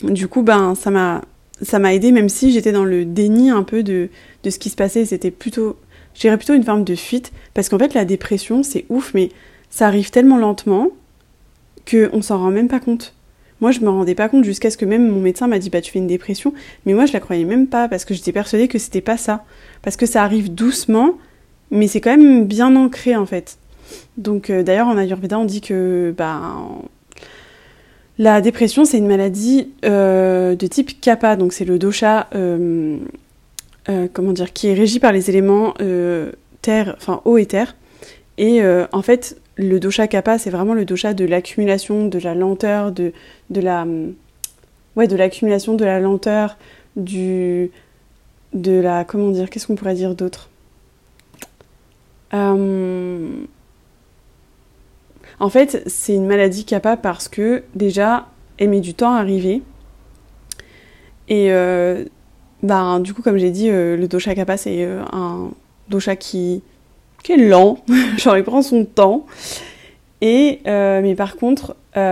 du 0.04 0.28
coup, 0.28 0.44
ben, 0.44 0.76
ça 0.76 0.92
m'a 0.92 1.22
ça 1.62 1.80
m'a 1.80 1.94
aidé, 1.94 2.12
même 2.12 2.28
si 2.28 2.52
j'étais 2.52 2.74
dans 2.74 2.84
le 2.84 3.06
déni 3.06 3.50
un 3.50 3.64
peu 3.64 3.82
de, 3.82 4.10
de 4.44 4.50
ce 4.50 4.60
qui 4.60 4.70
se 4.70 4.76
passait. 4.76 5.06
C'était 5.06 5.32
plutôt 5.32 5.78
je 6.16 6.36
plutôt 6.36 6.54
une 6.54 6.64
forme 6.64 6.84
de 6.84 6.96
fuite, 6.96 7.32
parce 7.54 7.70
qu'en 7.70 7.78
fait 7.78 7.94
la 7.94 8.06
dépression 8.06 8.64
c'est 8.64 8.86
ouf, 8.90 9.14
mais 9.14 9.30
ça 9.70 9.88
arrive 9.88 10.12
tellement 10.12 10.38
lentement 10.38 10.90
qu'on 11.90 12.22
s'en 12.22 12.38
rend 12.40 12.52
même 12.52 12.68
pas 12.68 12.80
compte. 12.80 13.14
Moi 13.62 13.72
je 13.72 13.80
me 13.82 13.90
rendais 13.90 14.16
pas 14.16 14.30
compte 14.30 14.44
jusqu'à 14.44 14.70
ce 14.70 14.78
que 14.78 14.86
même 14.86 15.10
mon 15.10 15.22
médecin 15.22 15.48
m'a 15.48 15.60
dit 15.60 15.70
bah 15.70 15.82
tu 15.82 15.92
fais 15.92 16.00
une 16.00 16.08
dépression, 16.08 16.54
mais 16.86 16.94
moi 16.94 17.06
je 17.06 17.14
la 17.14 17.20
croyais 17.20 17.46
même 17.46 17.68
pas 17.68 17.88
parce 17.88 18.06
que 18.06 18.14
j'étais 18.14 18.32
persuadée 18.32 18.68
que 18.68 18.80
c'était 18.80 19.02
pas 19.02 19.18
ça, 19.18 19.44
parce 19.82 19.98
que 19.98 20.06
ça 20.06 20.24
arrive 20.24 20.54
doucement, 20.54 21.14
mais 21.72 21.88
c'est 21.88 22.02
quand 22.02 22.16
même 22.16 22.46
bien 22.46 22.76
ancré 22.76 23.16
en 23.16 23.26
fait. 23.26 23.58
Donc 24.18 24.50
euh, 24.50 24.64
d'ailleurs 24.64 24.88
en 24.88 24.98
Ayurveda 24.98 25.38
on 25.38 25.46
dit 25.46 25.62
que 25.62 26.14
bah 26.18 26.56
la 28.18 28.42
dépression, 28.42 28.86
c'est 28.86 28.98
une 28.98 29.08
maladie 29.08 29.72
euh, 29.84 30.56
de 30.56 30.68
type 30.68 31.02
kappa, 31.02 31.36
donc 31.36 31.52
c'est 31.54 31.66
le 31.66 31.78
dosha 31.78 32.28
euh, 32.34 32.98
euh, 33.90 34.08
comment 34.12 34.32
dire, 34.32 34.54
qui 34.54 34.68
est 34.68 34.74
régi 34.74 35.00
par 35.00 35.12
les 35.12 35.30
éléments 35.30 35.74
terre, 36.62 36.96
enfin 36.98 37.22
eau 37.26 37.38
et 37.38 37.46
terre. 37.46 37.76
Et 38.38 38.62
en 38.92 39.02
fait, 39.02 39.38
le 39.56 39.80
dosha 39.80 40.08
kappa, 40.08 40.38
c'est 40.38 40.50
vraiment 40.50 40.74
le 40.74 40.86
dosha 40.86 41.14
de 41.14 41.26
l'accumulation, 41.26 42.08
de 42.08 42.20
la 42.20 42.36
lenteur, 42.36 42.92
de, 42.92 43.14
de 43.50 43.62
la, 43.62 43.86
ouais, 44.96 45.08
de 45.08 45.16
l'accumulation, 45.16 45.76
de 45.76 45.86
la 45.86 46.00
lenteur, 46.00 46.58
du, 46.96 47.70
de 48.54 48.80
la, 48.80 49.04
comment 49.04 49.30
dire, 49.32 49.50
qu'est-ce 49.50 49.68
qu'on 49.68 49.76
pourrait 49.76 49.96
dire 49.96 50.16
d'autre? 50.16 50.50
En 55.40 55.50
fait, 55.50 55.84
c'est 55.88 56.16
une 56.16 56.28
maladie 56.28 56.66
kappa 56.66 56.98
parce 56.98 57.28
que 57.28 57.64
déjà, 57.76 58.28
elle 58.58 58.70
met 58.70 58.80
du 58.80 58.94
temps 58.94 59.14
à 59.14 59.20
arriver. 59.20 59.62
Et 61.28 61.52
bah, 62.66 63.00
du 63.00 63.14
coup, 63.14 63.22
comme 63.22 63.38
j'ai 63.38 63.52
dit, 63.52 63.70
euh, 63.70 63.96
le 63.96 64.08
dosha 64.08 64.34
kappa, 64.34 64.58
c'est 64.58 64.84
euh, 64.84 65.04
un 65.14 65.52
dosha 65.88 66.16
qui, 66.16 66.64
qui 67.24 67.34
est 67.34 67.38
lent, 67.38 67.78
genre 68.18 68.38
il 68.38 68.44
prend 68.44 68.64
son 68.64 68.86
temps. 68.86 69.26
Et, 70.22 70.62
euh, 70.66 71.02
mais 71.02 71.16
par 71.16 71.36
contre, 71.36 71.76
quand 71.94 72.06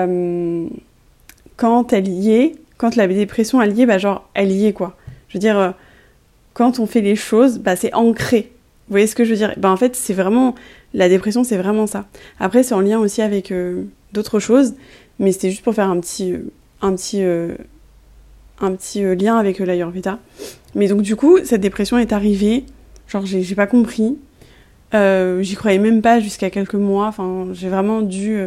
elle 1.93 2.07
y 2.07 2.33
est, 2.33 2.55
quand 2.77 2.95
la 2.95 3.07
dépression 3.07 3.61
elle 3.61 3.77
y 3.77 3.81
est, 3.81 3.85
bah, 3.85 3.97
genre, 3.97 4.29
elle 4.35 4.51
y 4.51 4.67
est 4.67 4.73
quoi. 4.73 4.95
Je 5.27 5.37
veux 5.37 5.39
dire, 5.39 5.73
quand 6.53 6.79
on 6.79 6.85
fait 6.85 7.01
les 7.01 7.15
choses, 7.15 7.57
bah, 7.57 7.75
c'est 7.75 7.93
ancré. 7.95 8.52
Vous 8.93 8.97
voyez 8.97 9.07
ce 9.07 9.15
que 9.15 9.23
je 9.23 9.31
veux 9.31 9.37
dire? 9.37 9.55
Bah, 9.57 9.71
En 9.71 9.75
fait, 9.75 9.95
c'est 9.95 10.13
vraiment. 10.13 10.53
La 10.93 11.09
dépression, 11.09 11.43
c'est 11.43 11.57
vraiment 11.57 11.87
ça. 11.87 12.05
Après, 12.39 12.61
c'est 12.61 12.75
en 12.75 12.79
lien 12.79 12.99
aussi 12.99 13.23
avec 13.23 13.51
d'autres 14.13 14.39
choses, 14.39 14.75
mais 15.17 15.31
c'était 15.31 15.49
juste 15.49 15.63
pour 15.63 15.73
faire 15.73 15.89
un 15.89 15.99
petit, 15.99 16.35
un 16.83 16.93
petit 16.93 17.23
un 18.61 18.75
petit 18.75 19.03
euh, 19.03 19.15
lien 19.15 19.37
avec 19.37 19.57
l'Ayurveda. 19.57 20.19
Mais 20.75 20.87
donc 20.87 21.01
du 21.01 21.15
coup, 21.15 21.39
cette 21.43 21.61
dépression 21.61 21.97
est 21.97 22.13
arrivée, 22.13 22.65
genre 23.07 23.25
j'ai 23.25 23.55
pas 23.55 23.65
compris, 23.65 24.15
j'y 24.93 25.55
croyais 25.55 25.79
même 25.79 26.03
pas 26.03 26.19
jusqu'à 26.19 26.51
quelques 26.51 26.75
mois, 26.75 27.07
enfin 27.07 27.47
j'ai 27.53 27.69
vraiment 27.69 28.03
dû 28.03 28.43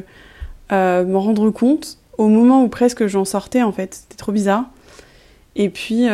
me 0.71 1.17
rendre 1.17 1.50
compte 1.50 1.99
au 2.19 2.29
moment 2.29 2.62
où 2.62 2.69
presque 2.69 3.09
j'en 3.09 3.25
sortais 3.25 3.65
en 3.65 3.73
fait, 3.73 3.95
c'était 3.95 4.17
trop 4.17 4.31
bizarre. 4.31 4.67
Et 5.58 5.70
puis, 5.70 6.04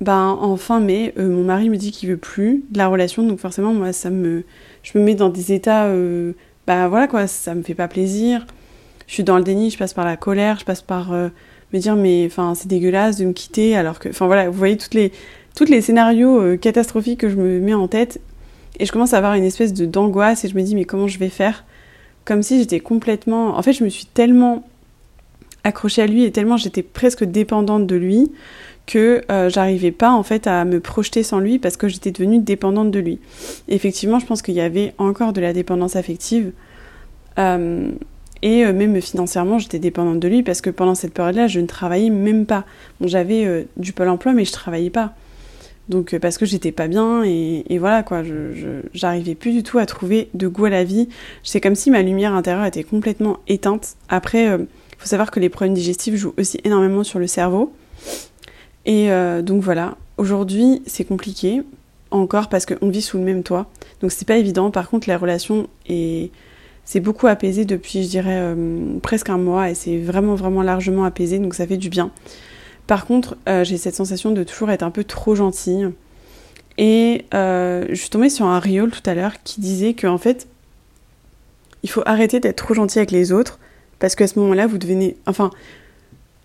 ben, 0.00 0.38
en 0.40 0.56
fin 0.58 0.78
mai, 0.78 1.14
mon 1.16 1.42
mari 1.42 1.70
me 1.70 1.76
dit 1.76 1.90
qu'il 1.90 2.10
veut 2.10 2.18
plus 2.18 2.64
de 2.70 2.76
la 2.76 2.88
relation, 2.88 3.22
donc 3.22 3.38
forcément, 3.38 3.72
moi, 3.72 3.94
ça 3.94 4.10
me, 4.10 4.44
je 4.82 4.98
me 4.98 5.02
mets 5.02 5.14
dans 5.14 5.30
des 5.30 5.52
états, 5.54 5.90
bah 6.66 6.86
voilà 6.88 7.08
quoi, 7.08 7.26
ça 7.26 7.54
me 7.54 7.62
fait 7.62 7.74
pas 7.74 7.88
plaisir. 7.88 8.46
Je 9.06 9.14
suis 9.14 9.24
dans 9.24 9.38
le 9.38 9.42
déni, 9.42 9.70
je 9.70 9.78
passe 9.78 9.94
par 9.94 10.04
la 10.04 10.18
colère, 10.18 10.58
je 10.58 10.66
passe 10.66 10.82
par 10.82 11.12
me 11.72 11.78
dire 11.78 11.96
mais 11.96 12.24
enfin 12.26 12.54
c'est 12.54 12.68
dégueulasse 12.68 13.16
de 13.16 13.26
me 13.26 13.32
quitter 13.32 13.76
alors 13.76 13.98
que 13.98 14.08
enfin 14.08 14.26
voilà 14.26 14.48
vous 14.48 14.56
voyez 14.56 14.76
toutes 14.76 14.94
les 14.94 15.12
toutes 15.54 15.68
les 15.68 15.80
scénarios 15.80 16.40
euh, 16.40 16.56
catastrophiques 16.56 17.20
que 17.20 17.28
je 17.28 17.36
me 17.36 17.60
mets 17.60 17.74
en 17.74 17.88
tête 17.88 18.20
et 18.78 18.86
je 18.86 18.92
commence 18.92 19.12
à 19.12 19.18
avoir 19.18 19.34
une 19.34 19.44
espèce 19.44 19.72
de 19.72 19.86
d'angoisse 19.86 20.44
et 20.44 20.48
je 20.48 20.54
me 20.54 20.62
dis 20.62 20.74
mais 20.74 20.84
comment 20.84 21.08
je 21.08 21.18
vais 21.18 21.28
faire? 21.28 21.64
Comme 22.24 22.42
si 22.42 22.58
j'étais 22.58 22.80
complètement 22.80 23.58
en 23.58 23.62
fait 23.62 23.72
je 23.72 23.84
me 23.84 23.88
suis 23.88 24.06
tellement 24.06 24.62
accrochée 25.64 26.02
à 26.02 26.06
lui 26.06 26.24
et 26.24 26.32
tellement 26.32 26.56
j'étais 26.56 26.82
presque 26.82 27.24
dépendante 27.24 27.86
de 27.86 27.96
lui 27.96 28.30
que 28.88 29.22
euh, 29.30 29.50
j'arrivais 29.50 29.92
pas 29.92 30.10
en 30.10 30.22
fait 30.22 30.46
à 30.46 30.64
me 30.64 30.80
projeter 30.80 31.22
sans 31.22 31.40
lui 31.40 31.58
parce 31.58 31.76
que 31.76 31.88
j'étais 31.88 32.10
devenue 32.10 32.38
dépendante 32.38 32.90
de 32.90 32.98
lui. 32.98 33.20
effectivement, 33.68 34.18
je 34.18 34.26
pense 34.26 34.40
qu'il 34.40 34.54
y 34.54 34.62
avait 34.62 34.94
encore 34.98 35.32
de 35.32 35.40
la 35.40 35.52
dépendance 35.52 35.94
affective. 35.94 36.52
Euh, 37.38 37.90
et 38.40 38.64
euh, 38.64 38.72
même 38.72 39.00
financièrement, 39.02 39.58
j'étais 39.58 39.78
dépendante 39.78 40.20
de 40.20 40.28
lui 40.28 40.42
parce 40.42 40.62
que 40.62 40.70
pendant 40.70 40.94
cette 40.94 41.12
période-là, 41.12 41.48
je 41.48 41.60
ne 41.60 41.66
travaillais 41.66 42.08
même 42.08 42.46
pas. 42.46 42.64
J'avais 43.02 43.66
du 43.76 43.92
pôle 43.92 44.08
emploi, 44.08 44.32
mais 44.32 44.46
je 44.46 44.52
travaillais 44.52 44.90
pas. 44.90 45.12
Donc 45.90 46.16
parce 46.18 46.38
que 46.38 46.46
j'étais 46.46 46.72
pas 46.72 46.88
bien 46.88 47.22
et, 47.24 47.78
voilà 47.78 48.02
quoi, 48.02 48.22
j'arrivais 48.94 49.34
plus 49.34 49.52
du 49.52 49.62
tout 49.62 49.78
à 49.78 49.86
trouver 49.86 50.28
de 50.34 50.46
goût 50.46 50.66
à 50.66 50.70
la 50.70 50.84
vie. 50.84 51.08
C'est 51.42 51.60
comme 51.60 51.74
si 51.74 51.90
ma 51.90 52.02
lumière 52.02 52.34
intérieure 52.34 52.66
était 52.66 52.84
complètement 52.84 53.38
éteinte. 53.48 53.96
Après, 54.08 54.58
il 54.98 55.02
faut 55.02 55.06
savoir 55.06 55.30
que 55.30 55.40
les 55.40 55.48
problèmes 55.48 55.74
digestifs 55.74 56.16
jouent 56.16 56.34
aussi 56.38 56.58
énormément 56.64 57.04
sur 57.04 57.18
le 57.18 57.26
cerveau. 57.26 57.72
Et 58.84 59.10
donc 59.42 59.62
voilà, 59.62 59.96
aujourd'hui 60.16 60.82
c'est 60.86 61.04
compliqué 61.04 61.62
encore 62.10 62.48
parce 62.48 62.66
qu'on 62.66 62.88
vit 62.88 63.02
sous 63.02 63.18
le 63.18 63.24
même 63.24 63.42
toit. 63.42 63.70
Donc 64.00 64.12
c'est 64.12 64.26
pas 64.26 64.36
évident. 64.36 64.70
Par 64.70 64.88
contre, 64.88 65.08
la 65.08 65.18
relation 65.18 65.68
est 65.88 66.30
c'est 66.88 67.00
beaucoup 67.00 67.26
apaisé 67.26 67.66
depuis, 67.66 68.02
je 68.02 68.08
dirais, 68.08 68.38
euh, 68.38 68.98
presque 69.02 69.28
un 69.28 69.36
mois 69.36 69.68
et 69.68 69.74
c'est 69.74 69.98
vraiment, 69.98 70.36
vraiment 70.36 70.62
largement 70.62 71.04
apaisé, 71.04 71.38
donc 71.38 71.52
ça 71.52 71.66
fait 71.66 71.76
du 71.76 71.90
bien. 71.90 72.10
Par 72.86 73.04
contre, 73.04 73.36
euh, 73.46 73.62
j'ai 73.62 73.76
cette 73.76 73.94
sensation 73.94 74.30
de 74.30 74.42
toujours 74.42 74.70
être 74.70 74.82
un 74.82 74.90
peu 74.90 75.04
trop 75.04 75.34
gentille. 75.34 75.90
Et 76.78 77.26
euh, 77.34 77.84
je 77.90 77.94
suis 77.94 78.08
tombée 78.08 78.30
sur 78.30 78.46
un 78.46 78.58
riol 78.58 78.90
tout 78.90 79.02
à 79.04 79.12
l'heure 79.12 79.34
qui 79.44 79.60
disait 79.60 79.92
qu'en 79.92 80.16
fait, 80.16 80.48
il 81.82 81.90
faut 81.90 82.00
arrêter 82.06 82.40
d'être 82.40 82.56
trop 82.56 82.72
gentil 82.72 83.00
avec 83.00 83.10
les 83.10 83.32
autres 83.32 83.58
parce 83.98 84.14
qu'à 84.14 84.26
ce 84.26 84.38
moment-là, 84.38 84.66
vous 84.66 84.78
devenez. 84.78 85.16
Enfin, 85.26 85.50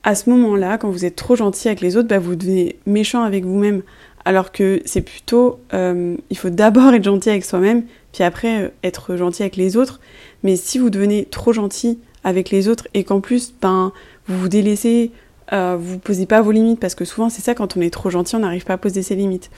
à 0.03 0.15
ce 0.15 0.29
moment-là, 0.29 0.77
quand 0.77 0.89
vous 0.89 1.05
êtes 1.05 1.15
trop 1.15 1.35
gentil 1.35 1.67
avec 1.67 1.81
les 1.81 1.95
autres, 1.95 2.07
bah, 2.09 2.19
vous 2.19 2.35
devenez 2.35 2.77
méchant 2.85 3.23
avec 3.23 3.45
vous-même. 3.45 3.81
Alors 4.25 4.53
que 4.53 4.81
c'est 4.85 5.01
plutôt. 5.01 5.59
il 5.73 6.37
faut 6.37 6.49
d'abord 6.49 6.93
être 6.93 7.03
gentil 7.03 7.29
avec 7.29 7.43
soi-même, 7.43 7.83
puis 8.13 8.23
après 8.23 8.71
être 8.83 9.17
gentil 9.17 9.43
avec 9.43 9.57
les 9.57 9.75
autres. 9.75 9.99
Mais 10.43 10.55
si 10.55 10.77
vous 10.77 10.89
devenez 10.89 11.25
trop 11.25 11.51
gentil 11.51 11.99
avec 12.23 12.49
les 12.49 12.67
autres 12.67 12.87
et 12.93 13.03
qu'en 13.03 13.21
plus, 13.21 13.53
ben, 13.61 13.91
vous 14.27 14.37
vous 14.39 14.49
délaissez, 14.49 15.11
euh, 15.51 15.77
vous 15.79 15.99
posez 15.99 16.25
pas 16.25 16.41
vos 16.41 16.51
limites, 16.51 16.79
parce 16.79 16.95
que 16.95 17.05
souvent 17.05 17.29
c'est 17.29 17.41
ça, 17.41 17.53
quand 17.53 17.77
on 17.77 17.81
est 17.81 17.89
trop 17.89 18.09
gentil, 18.09 18.35
on 18.35 18.39
n'arrive 18.39 18.65
pas 18.65 18.73
à 18.73 18.77
poser 18.77 19.01
ses 19.03 19.15
limites. 19.15 19.49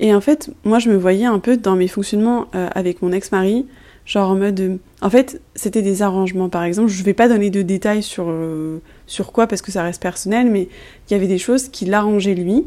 Et 0.00 0.14
en 0.14 0.20
fait, 0.20 0.50
moi 0.64 0.78
je 0.78 0.90
me 0.90 0.96
voyais 0.96 1.26
un 1.26 1.38
peu 1.38 1.56
dans 1.56 1.76
mes 1.76 1.88
fonctionnements 1.88 2.46
euh, 2.54 2.68
avec 2.74 3.02
mon 3.02 3.12
ex-mari, 3.12 3.66
genre 4.06 4.30
en 4.30 4.36
mode... 4.36 4.78
en 5.00 5.10
fait, 5.10 5.40
c'était 5.54 5.82
des 5.82 6.02
arrangements, 6.02 6.48
par 6.48 6.64
exemple. 6.64 6.88
Je 6.90 7.02
vais 7.02 7.14
pas 7.14 7.28
donner 7.28 7.50
de 7.50 7.62
détails 7.62 8.02
sur, 8.02 8.26
euh, 8.28 8.80
sur 9.06 9.32
quoi, 9.32 9.46
parce 9.46 9.62
que 9.62 9.72
ça 9.72 9.82
reste 9.82 10.02
personnel, 10.02 10.50
mais 10.50 10.68
il 11.08 11.12
y 11.12 11.16
avait 11.16 11.26
des 11.26 11.38
choses 11.38 11.68
qui 11.68 11.86
l'arrangeaient 11.86 12.34
lui. 12.34 12.64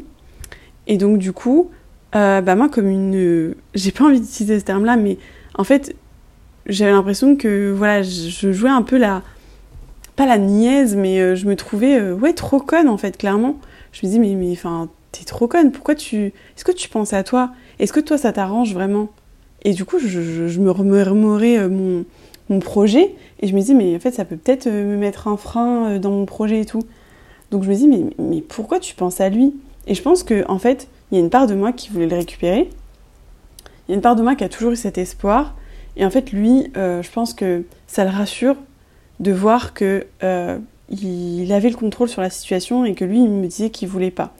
Et 0.86 0.96
donc 0.96 1.18
du 1.18 1.32
coup, 1.32 1.70
bah 2.12 2.54
moi 2.54 2.68
comme 2.68 2.88
une... 2.88 3.54
J'ai 3.74 3.92
pas 3.92 4.04
envie 4.04 4.20
d'utiliser 4.20 4.58
ce 4.58 4.64
terme-là, 4.64 4.96
mais 4.96 5.18
en 5.54 5.64
fait, 5.64 5.94
j'avais 6.66 6.92
l'impression 6.92 7.36
que 7.36 7.72
voilà, 7.76 8.02
je 8.02 8.52
jouais 8.52 8.70
un 8.70 8.82
peu 8.82 8.96
la 8.96 9.22
pas 10.16 10.26
la 10.26 10.38
niaise, 10.38 10.96
mais 10.96 11.20
euh, 11.20 11.36
je 11.36 11.46
me 11.46 11.54
trouvais 11.54 11.98
euh, 11.98 12.12
ouais 12.12 12.32
trop 12.32 12.58
conne 12.58 12.88
en 12.88 12.96
fait, 12.96 13.16
clairement. 13.16 13.56
Je 13.92 14.04
me 14.04 14.10
dis 14.10 14.18
mais 14.18 14.34
mais 14.34 14.50
enfin 14.52 14.88
t'es 15.12 15.24
trop 15.24 15.46
conne. 15.46 15.70
Pourquoi 15.70 15.94
tu 15.94 16.26
est-ce 16.26 16.64
que 16.64 16.72
tu 16.72 16.88
pensais 16.88 17.16
à 17.16 17.22
toi? 17.22 17.52
Est-ce 17.78 17.92
que 17.92 18.00
toi 18.00 18.18
ça 18.18 18.32
t'arrange 18.32 18.74
vraiment? 18.74 19.10
Et 19.62 19.72
du 19.72 19.84
coup 19.84 19.98
je, 19.98 20.58
me 20.60 20.70
remémorais 20.70 21.58
euh, 21.58 21.68
mon 21.68 22.04
mon 22.50 22.60
projet 22.60 23.14
et 23.40 23.46
je 23.46 23.54
me 23.54 23.60
dis 23.60 23.74
mais 23.74 23.94
en 23.94 24.00
fait 24.00 24.12
ça 24.12 24.24
peut 24.24 24.36
peut-être 24.36 24.66
me 24.66 24.96
mettre 24.96 25.28
un 25.28 25.36
frein 25.36 25.98
dans 25.98 26.10
mon 26.10 26.24
projet 26.24 26.60
et 26.60 26.64
tout. 26.64 26.82
Donc 27.50 27.62
je 27.62 27.68
me 27.68 27.74
dis 27.74 27.88
mais 27.88 28.04
mais 28.18 28.40
pourquoi 28.40 28.80
tu 28.80 28.94
penses 28.94 29.20
à 29.20 29.28
lui? 29.28 29.54
Et 29.86 29.94
je 29.94 30.02
pense 30.02 30.22
que 30.22 30.44
en 30.48 30.58
fait 30.58 30.88
il 31.10 31.18
y 31.18 31.20
a 31.20 31.24
une 31.24 31.30
part 31.30 31.46
de 31.46 31.54
moi 31.54 31.72
qui 31.72 31.90
voulait 31.90 32.06
le 32.06 32.16
récupérer. 32.16 32.70
Il 33.86 33.92
y 33.92 33.92
a 33.92 33.96
une 33.96 34.02
part 34.02 34.16
de 34.16 34.22
moi 34.22 34.34
qui 34.34 34.44
a 34.44 34.48
toujours 34.48 34.72
eu 34.72 34.76
cet 34.76 34.98
espoir 34.98 35.54
et 35.98 36.04
en 36.04 36.10
fait, 36.10 36.32
lui, 36.32 36.70
euh, 36.76 37.02
je 37.02 37.10
pense 37.10 37.34
que 37.34 37.64
ça 37.88 38.04
le 38.04 38.10
rassure 38.10 38.54
de 39.18 39.32
voir 39.32 39.74
que 39.74 40.06
euh, 40.22 40.58
il 40.88 41.52
avait 41.52 41.70
le 41.70 41.76
contrôle 41.76 42.08
sur 42.08 42.22
la 42.22 42.30
situation 42.30 42.84
et 42.84 42.94
que 42.94 43.04
lui, 43.04 43.18
il 43.18 43.28
me 43.28 43.46
disait 43.48 43.70
qu'il 43.70 43.88
voulait 43.88 44.12
pas. 44.12 44.32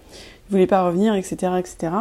Il 0.49 0.53
voulait 0.53 0.69
pas 0.69 0.87
revenir, 0.87 1.15
etc., 1.15 1.53
etc. 1.59 1.93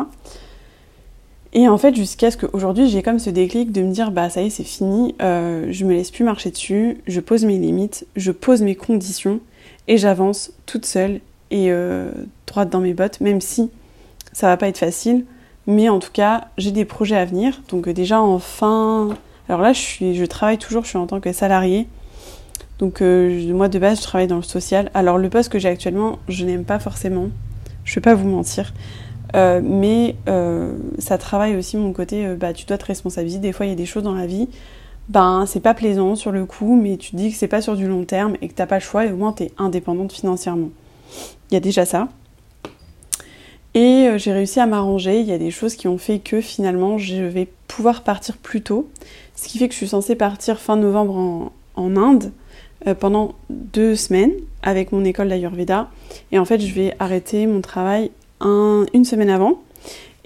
Et 1.54 1.68
en 1.68 1.78
fait, 1.78 1.96
jusqu'à 1.96 2.32
ce 2.32 2.38
qu'aujourd'hui, 2.38 2.90
j'ai 2.90 3.02
comme 3.02 3.20
ce 3.20 3.30
déclic 3.30 3.72
de 3.72 3.82
me 3.82 3.92
dire, 3.92 4.12
bah 4.12 4.30
ça 4.30 4.42
y 4.42 4.48
est, 4.48 4.50
c'est 4.50 4.64
fini, 4.64 5.16
euh, 5.22 5.68
je 5.72 5.86
me 5.86 5.94
laisse 5.94 6.12
plus 6.12 6.24
marcher 6.24 6.52
dessus, 6.52 6.98
je 7.08 7.20
pose 7.20 7.46
mes 7.46 7.58
limites, 7.58 8.06
je 8.16 8.32
pose 8.32 8.62
mes 8.62 8.76
conditions 8.76 9.40
et 9.88 9.98
j'avance 9.98 10.52
toute 10.66 10.86
seule 10.86 11.22
et 11.50 11.72
droite 12.46 12.70
dans 12.70 12.82
mes 12.82 12.94
bottes, 12.94 13.22
même 13.22 13.40
si 13.40 13.70
ça 14.34 14.48
va 14.48 14.58
pas 14.58 14.68
être 14.68 14.78
facile. 14.78 15.26
Mais 15.66 15.88
en 15.88 16.00
tout 16.00 16.12
cas, 16.12 16.50
j'ai 16.58 16.72
des 16.72 16.84
projets 16.84 17.16
à 17.16 17.24
venir. 17.24 17.62
Donc 17.70 17.88
déjà 17.88 18.22
en 18.22 18.40
fin 18.40 19.16
alors 19.50 19.62
là, 19.62 19.74
je, 19.74 19.80
suis, 19.80 20.16
je 20.16 20.26
travaille 20.26 20.58
toujours, 20.58 20.84
je 20.84 20.90
suis 20.90 20.98
en 20.98 21.08
tant 21.08 21.20
que 21.20 21.32
salarié. 21.32 21.88
Donc 22.80 23.02
euh, 23.02 23.54
moi 23.54 23.70
de 23.70 23.80
base, 23.80 24.00
je 24.00 24.04
travaille 24.04 24.28
dans 24.28 24.36
le 24.36 24.44
social. 24.44 24.92
Alors 24.94 25.18
le 25.18 25.30
poste 25.30 25.52
que 25.52 25.60
j'ai 25.60 25.70
actuellement, 25.70 26.20
je 26.28 26.46
n'aime 26.46 26.66
pas 26.66 26.80
forcément. 26.80 27.30
Je 27.86 27.92
ne 27.92 27.96
vais 27.96 28.02
pas 28.02 28.16
vous 28.16 28.28
mentir. 28.28 28.74
Euh, 29.36 29.62
mais 29.64 30.16
euh, 30.28 30.74
ça 31.00 31.18
travaille 31.18 31.56
aussi 31.56 31.78
mon 31.78 31.94
côté, 31.94 32.36
bah 32.36 32.54
tu 32.54 32.66
dois 32.66 32.78
te 32.78 32.86
responsabiliser. 32.86 33.40
Des 33.40 33.52
fois, 33.52 33.66
il 33.66 33.70
y 33.70 33.74
a 33.74 33.76
des 33.76 33.86
choses 33.86 34.04
dans 34.04 34.16
la 34.16 34.28
vie, 34.28 34.48
ben 35.10 35.46
c'est 35.48 35.60
pas 35.60 35.74
plaisant 35.74 36.16
sur 36.16 36.32
le 36.32 36.46
coup, 36.46 36.80
mais 36.82 36.98
tu 36.98 37.12
te 37.12 37.16
dis 37.16 37.32
que 37.32 37.38
c'est 37.38 37.48
pas 37.48 37.62
sur 37.62 37.76
du 37.76 37.88
long 37.88 38.04
terme 38.06 38.36
et 38.42 38.48
que 38.48 38.54
t'as 38.54 38.68
pas 38.68 38.76
le 38.76 38.82
choix 38.82 39.06
et 39.06 39.12
au 39.12 39.18
moins 39.18 39.34
tu 39.34 39.44
es 39.44 39.52
indépendante 39.58 40.12
financièrement. 40.12 40.70
Il 41.52 41.54
y 41.54 41.58
a 41.58 41.62
déjà 41.62 41.86
ça. 41.86 42.10
Et 43.74 44.10
j'ai 44.18 44.32
réussi 44.34 44.60
à 44.60 44.66
m'arranger. 44.66 45.20
Il 45.20 45.28
y 45.28 45.34
a 45.34 45.38
des 45.38 45.52
choses 45.52 45.76
qui 45.76 45.88
ont 45.88 46.00
fait 46.00 46.20
que 46.20 46.42
finalement 46.42 46.98
je 46.98 47.24
vais 47.24 47.48
pouvoir 47.68 48.02
partir 48.02 48.38
plus 48.38 48.62
tôt. 48.62 48.90
Ce 49.36 49.48
qui 49.48 49.60
fait 49.60 49.68
que 49.68 49.74
je 49.74 49.78
suis 49.78 49.88
censée 49.88 50.16
partir 50.16 50.60
fin 50.60 50.76
novembre 50.76 51.52
en, 51.76 51.96
Inde 51.96 52.32
euh, 52.88 52.96
pendant 52.96 53.36
deux 53.52 53.96
semaines 53.96 54.34
avec 54.64 54.92
mon 54.92 55.06
école 55.06 55.30
d'Ayurveda. 55.30 55.90
Et 56.32 56.40
en 56.40 56.46
fait, 56.46 56.60
je 56.60 56.74
vais 56.74 56.96
arrêter 56.98 57.46
mon 57.46 57.62
travail 57.62 58.10
une 58.42 59.06
semaine 59.06 59.30
avant. 59.30 59.60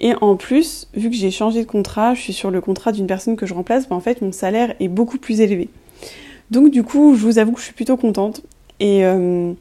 Et 0.00 0.14
en 0.20 0.36
plus, 0.36 0.88
vu 0.94 1.10
que 1.10 1.16
j'ai 1.16 1.30
changé 1.30 1.62
de 1.62 1.66
contrat, 1.66 2.14
je 2.14 2.20
suis 2.20 2.32
sur 2.32 2.50
le 2.50 2.60
contrat 2.60 2.92
d'une 2.92 3.06
personne 3.06 3.36
que 3.36 3.46
je 3.46 3.54
remplace, 3.54 3.88
ben 3.88 3.96
en 3.96 4.00
fait, 4.00 4.20
mon 4.20 4.32
salaire 4.32 4.74
est 4.80 4.88
beaucoup 4.88 5.18
plus 5.18 5.40
élevé. 5.40 5.68
Donc 6.50 6.70
du 6.70 6.82
coup, 6.82 7.14
je 7.14 7.22
vous 7.22 7.38
avoue 7.38 7.52
que 7.52 7.60
je 7.60 7.64
suis 7.64 7.74
plutôt 7.74 7.96
contente. 7.96 8.42
Et, 8.80 9.04
euh, 9.04 9.52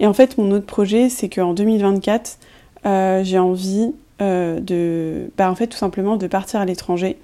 en 0.00 0.12
fait, 0.12 0.38
mon 0.38 0.52
autre 0.52 0.66
projet, 0.66 1.08
c'est 1.08 1.28
qu'en 1.28 1.52
2024, 1.52 2.38
euh, 2.86 3.24
j'ai 3.24 3.38
envie 3.38 3.92
de, 4.20 5.30
bah, 5.36 5.50
en 5.50 5.54
fait, 5.54 5.68
tout 5.68 5.76
simplement 5.76 6.16
de 6.16 6.26
partir 6.26 6.60
à 6.60 6.64
l'étranger 6.64 7.18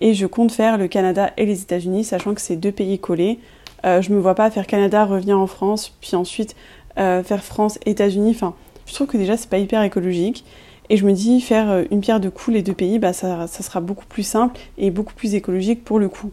et 0.00 0.14
je 0.14 0.26
compte 0.26 0.50
faire 0.50 0.78
le 0.78 0.88
Canada 0.88 1.30
et 1.36 1.46
les 1.46 1.62
États-Unis, 1.62 2.04
sachant 2.04 2.34
que 2.34 2.40
c'est 2.40 2.56
deux 2.56 2.72
pays 2.72 2.98
collés. 2.98 3.38
Euh, 3.84 4.02
je 4.02 4.12
me 4.12 4.18
vois 4.18 4.34
pas 4.34 4.50
faire 4.50 4.66
Canada, 4.66 5.04
revenir 5.04 5.38
en 5.38 5.46
France, 5.46 5.94
puis 6.00 6.16
ensuite 6.16 6.56
euh, 6.98 7.22
faire 7.22 7.44
France, 7.44 7.78
États-Unis. 7.86 8.32
Enfin, 8.34 8.54
je 8.90 8.94
trouve 8.94 9.06
que 9.06 9.16
déjà 9.16 9.36
c'est 9.36 9.48
pas 9.48 9.58
hyper 9.58 9.82
écologique. 9.82 10.44
Et 10.92 10.96
je 10.96 11.06
me 11.06 11.12
dis 11.12 11.40
faire 11.40 11.70
euh, 11.70 11.84
une 11.92 12.00
pierre 12.00 12.18
de 12.18 12.28
coups 12.28 12.54
les 12.54 12.62
deux 12.62 12.74
pays, 12.74 12.98
bah 12.98 13.12
ça, 13.12 13.46
ça, 13.46 13.62
sera 13.62 13.80
beaucoup 13.80 14.06
plus 14.06 14.24
simple 14.24 14.58
et 14.76 14.90
beaucoup 14.90 15.14
plus 15.14 15.34
écologique 15.34 15.84
pour 15.84 16.00
le 16.00 16.08
coup. 16.08 16.30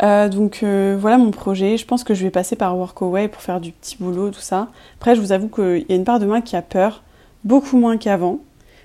donc 0.00 0.62
voilà 0.62 1.18
mon 1.18 1.32
projet. 1.32 1.76
Je 1.76 1.84
pense 1.84 2.04
que 2.04 2.14
je 2.14 2.22
vais 2.22 2.30
passer 2.30 2.54
par 2.54 2.78
Workaway 2.78 3.28
pour 3.28 3.42
faire 3.42 3.60
du 3.60 3.72
petit 3.72 3.96
boulot, 3.98 4.30
tout 4.30 4.40
ça. 4.40 4.68
Après, 4.98 5.16
je 5.16 5.20
vous 5.20 5.32
avoue 5.32 5.48
qu'il 5.48 5.84
y 5.88 5.92
a 5.92 5.96
une 5.96 6.04
part 6.04 6.20
de 6.20 6.26
moi 6.26 6.40
qui 6.40 6.54
a 6.54 6.62
peur, 6.62 7.02
beaucoup 7.42 7.76
moins 7.76 7.96
qu'avant. 7.96 8.40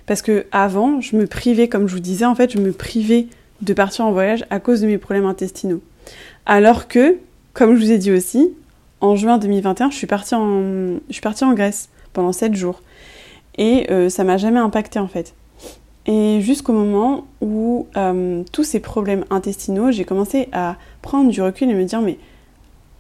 Parce 0.08 0.22
que 0.22 0.46
avant, 0.52 1.00
je 1.00 1.16
me 1.16 1.28
privais, 1.28 1.70
comme 1.70 1.88
je 1.88 1.94
vous 1.94 2.02
disais, 2.02 2.26
en 2.26 2.36
fait, 2.36 2.52
je 2.52 2.58
me 2.58 2.72
privais 2.72 3.28
de 3.62 3.74
partir 3.74 4.06
en 4.06 4.12
voyage 4.12 4.46
à 4.50 4.60
cause 4.60 4.82
de 4.82 4.88
mes 4.88 4.98
problèmes 4.98 5.26
intestinaux. 5.26 5.82
Alors 6.46 6.88
que, 6.88 7.18
comme 7.54 7.76
je 7.76 7.82
vous 7.82 7.92
ai 7.92 7.98
dit 7.98 8.12
aussi, 8.12 8.52
en 9.02 9.16
juin 9.16 9.38
2021, 9.38 9.90
je 9.90 9.96
suis 9.96 10.08
partie 10.08 10.36
en, 10.36 11.54
Grèce 11.54 11.90
pendant 12.14 12.32
7 12.32 12.56
jours. 12.56 12.82
Et 13.58 13.88
ça 14.10 14.24
m'a 14.24 14.38
jamais 14.38 14.60
impacté 14.60 15.00
en 15.00 15.08
fait. 15.08 15.34
Et 16.08 16.40
jusqu'au 16.42 16.74
moment 16.74 17.26
où 17.42 17.88
tous 18.52 18.64
ces 18.64 18.80
problèmes 18.80 19.26
intestinaux, 19.30 19.92
j'ai 19.92 20.06
commencé 20.06 20.48
à 20.54 20.78
prendre 21.02 21.30
du 21.30 21.42
recul 21.42 21.70
et 21.70 21.74
me 21.74 21.84
dire 21.84 22.02
mais 22.02 22.18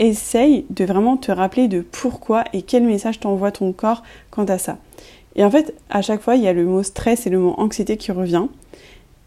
essaye 0.01 0.65
de 0.71 0.83
vraiment 0.83 1.15
te 1.15 1.31
rappeler 1.31 1.67
de 1.67 1.81
pourquoi 1.81 2.43
et 2.53 2.63
quel 2.63 2.83
message 2.83 3.19
t'envoie 3.19 3.51
ton 3.51 3.71
corps 3.71 4.03
quant 4.31 4.45
à 4.45 4.57
ça. 4.57 4.77
Et 5.35 5.45
en 5.45 5.51
fait, 5.51 5.75
à 5.89 6.01
chaque 6.01 6.21
fois, 6.21 6.35
il 6.35 6.41
y 6.41 6.47
a 6.47 6.53
le 6.53 6.65
mot 6.65 6.83
stress 6.83 7.27
et 7.27 7.29
le 7.29 7.39
mot 7.39 7.53
anxiété 7.57 7.97
qui 7.97 8.11
revient. 8.11 8.47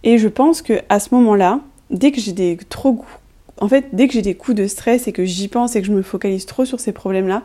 Et 0.03 0.19
je 0.19 0.29
pense 0.29 0.63
que 0.63 0.81
à 0.89 1.01
ce 1.01 1.15
moment-là, 1.15 1.61
dès 1.91 2.11
que 2.13 2.21
j'ai 2.21 2.33
des 2.33 2.59
trop 2.69 3.05
en 3.61 3.69
fait, 3.69 3.87
dès 3.93 4.09
que 4.09 4.15
j'ai 4.15 4.23
des 4.23 4.35
coups 4.35 4.57
de 4.57 4.67
stress 4.67 5.07
et 5.09 5.13
que 5.13 5.25
j'y 5.25 5.49
pense 5.49 5.77
et 5.77 5.81
que 5.81 5.87
je 5.87 5.93
me 5.93 6.03
focalise 6.03 6.47
trop 6.47 6.65
sur 6.65 6.81
ces 6.81 6.93
problèmes-là, 6.93 7.43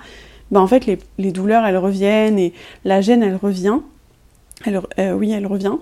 ben 0.52 0.62
en 0.62 0.68
fait, 0.68 0.86
les, 1.18 1.32
douleurs, 1.32 1.66
elles 1.66 1.78
reviennent 1.78 2.40
et 2.40 2.54
la 2.84 3.02
gêne, 3.02 3.22
elle 3.22 3.36
revient. 3.36 3.80
Euh, 4.68 5.14
oui, 5.14 5.32
elle 5.32 5.46
revient. 5.46 5.76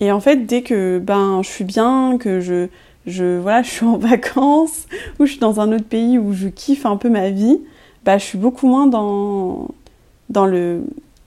Et 0.00 0.12
en 0.12 0.20
fait, 0.20 0.46
dès 0.46 0.62
que 0.62 0.98
ben, 0.98 1.42
je 1.42 1.48
suis 1.48 1.64
bien, 1.64 2.16
que 2.18 2.40
je, 2.40 2.68
je, 3.06 3.38
voilà, 3.38 3.62
je 3.62 3.70
suis 3.70 3.86
en 3.86 3.98
vacances 3.98 4.86
ou 5.18 5.26
je 5.26 5.32
suis 5.32 5.40
dans 5.40 5.60
un 5.60 5.72
autre 5.72 5.84
pays 5.84 6.18
où 6.18 6.32
je 6.32 6.48
kiffe 6.48 6.86
un 6.86 6.96
peu 6.96 7.10
ma 7.10 7.30
vie, 7.30 7.60
bah, 8.04 8.18
je 8.18 8.24
suis 8.24 8.38
beaucoup 8.38 8.68
moins 8.68 8.86
dans, 8.86 9.68
dans, 10.30 10.50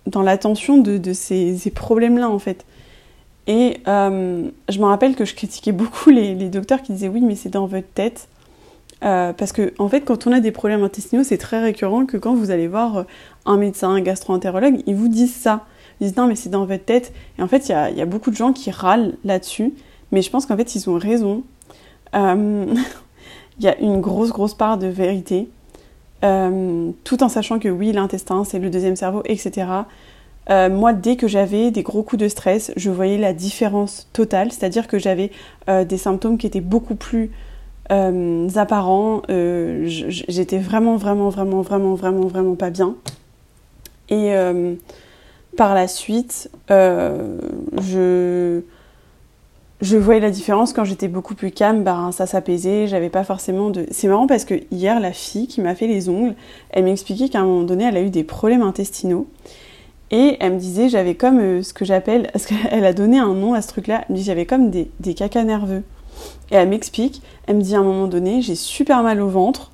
dans 0.05 0.21
l'attention 0.21 0.77
de, 0.77 0.97
de 0.97 1.13
ces, 1.13 1.57
ces 1.57 1.71
problèmes-là 1.71 2.29
en 2.29 2.39
fait. 2.39 2.65
Et 3.47 3.77
euh, 3.87 4.49
je 4.67 4.79
me 4.79 4.85
rappelle 4.85 5.15
que 5.15 5.23
je 5.23 5.33
critiquais 5.33 5.71
beaucoup 5.71 6.09
les, 6.09 6.35
les, 6.35 6.49
docteurs 6.49 6.81
qui 6.81 6.91
disaient 6.91 7.07
oui 7.07 7.21
mais 7.21 7.35
c'est 7.35 7.49
dans 7.49 7.65
votre 7.65 7.87
tête. 7.87 8.27
Euh, 9.03 9.31
parce 9.31 9.51
que 9.51 9.73
en 9.77 9.89
fait 9.89 10.01
quand 10.01 10.25
on 10.25 10.31
a 10.31 10.39
des 10.39 10.51
problèmes 10.51 10.83
intestinaux 10.83 11.23
c'est 11.23 11.37
très 11.37 11.61
récurrent 11.61 12.07
que 12.07 12.17
quand 12.17 12.33
vous 12.33 12.49
allez 12.49 12.67
voir 12.67 13.05
un 13.45 13.57
médecin, 13.57 13.89
un 13.89 14.01
gastro-entérologue, 14.01 14.81
ils 14.87 14.95
vous 14.95 15.07
disent 15.07 15.35
ça. 15.35 15.65
Ils 15.99 16.07
disent 16.07 16.17
non 16.17 16.27
mais 16.27 16.35
c'est 16.35 16.49
dans 16.49 16.65
votre 16.65 16.83
tête. 16.85 17.13
Et 17.37 17.43
en 17.43 17.47
fait 17.47 17.69
il 17.69 17.97
y 17.97 18.01
a, 18.01 18.05
beaucoup 18.05 18.31
de 18.31 18.35
gens 18.35 18.53
qui 18.53 18.71
râlent 18.71 19.15
là-dessus. 19.23 19.73
Mais 20.11 20.21
je 20.21 20.29
pense 20.31 20.45
qu'en 20.45 20.57
fait 20.57 20.75
ils 20.75 20.89
ont 20.89 20.97
raison 20.97 21.43
euh, 22.15 22.65
il 23.59 23.65
y 23.65 23.67
a 23.67 23.77
une 23.79 24.01
grosse, 24.01 24.31
grosse 24.31 24.53
part 24.53 24.77
de 24.77 24.87
vérité, 24.87 25.49
euh, 26.23 26.91
tout 27.03 27.23
en 27.23 27.29
sachant 27.29 27.59
que 27.59 27.69
oui, 27.69 27.91
l'intestin, 27.91 28.43
c'est 28.43 28.59
le 28.59 28.69
deuxième 28.69 28.95
cerveau, 28.95 29.23
etc. 29.25 29.67
Euh, 30.49 30.69
moi, 30.69 30.93
dès 30.93 31.15
que 31.15 31.27
j'avais 31.27 31.71
des 31.71 31.83
gros 31.83 32.03
coups 32.03 32.21
de 32.21 32.27
stress, 32.27 32.71
je 32.77 32.89
voyais 32.89 33.17
la 33.17 33.33
différence 33.33 34.07
totale, 34.13 34.51
c'est-à-dire 34.51 34.87
que 34.87 34.99
j'avais 34.99 35.31
des 35.67 35.97
symptômes 35.97 36.37
qui 36.37 36.47
étaient 36.47 36.61
beaucoup 36.61 36.95
plus 36.95 37.31
apparents. 37.89 39.21
J'étais 39.27 40.59
vraiment, 40.59 40.97
vraiment, 40.97 41.29
vraiment, 41.29 41.61
vraiment, 41.61 41.95
vraiment, 41.95 42.27
vraiment 42.27 42.55
pas 42.55 42.69
bien. 42.69 42.95
Et 44.09 44.33
par 45.55 45.73
la 45.75 45.87
suite, 45.87 46.49
je 46.69 48.61
je 49.79 49.95
voyais 49.95 50.19
la 50.19 50.31
différence 50.31 50.73
quand 50.73 50.83
j'étais 50.83 51.07
beaucoup 51.07 51.35
plus 51.35 51.51
calme, 51.51 51.83
ben, 51.83 52.11
ça 52.11 52.25
s'apaisait, 52.25 52.87
j'avais 52.87 53.09
pas 53.09 53.23
forcément 53.23 53.69
de... 53.69 53.85
C'est 53.91 54.07
marrant 54.07 54.25
parce 54.25 54.43
que 54.43 54.55
hier, 54.71 54.99
la 54.99 55.11
fille 55.11 55.47
qui 55.47 55.61
m'a 55.61 55.75
fait 55.75 55.85
les 55.85 56.09
ongles, 56.09 56.33
elle 56.71 56.85
m'expliquait 56.85 57.29
qu'à 57.29 57.41
un 57.41 57.45
moment 57.45 57.63
donné, 57.63 57.83
elle 57.83 57.97
a 57.97 58.01
eu 58.01 58.09
des 58.09 58.23
problèmes 58.23 58.63
intestinaux. 58.63 59.27
Et 60.09 60.37
elle 60.39 60.53
me 60.53 60.59
disait, 60.59 60.89
j'avais 60.89 61.15
comme 61.15 61.39
euh, 61.39 61.61
ce 61.61 61.73
que 61.73 61.85
j'appelle, 61.85 62.29
parce 62.33 62.47
qu'elle 62.47 62.85
a 62.85 62.93
donné 62.93 63.19
un 63.19 63.33
nom 63.33 63.53
à 63.53 63.61
ce 63.61 63.67
truc-là, 63.67 64.03
elle 64.07 64.13
me 64.15 64.17
dit, 64.17 64.23
j'avais 64.23 64.45
comme 64.45 64.71
des, 64.71 64.89
des 64.99 65.13
cacas 65.13 65.43
nerveux. 65.43 65.83
Et 66.51 66.55
elle 66.55 66.69
m'explique, 66.69 67.21
elle 67.45 67.57
me 67.57 67.61
dit 67.61 67.75
à 67.75 67.79
un 67.79 67.83
moment 67.83 68.07
donné, 68.07 68.41
j'ai 68.41 68.55
super 68.55 69.03
mal 69.03 69.21
au 69.21 69.27
ventre 69.27 69.71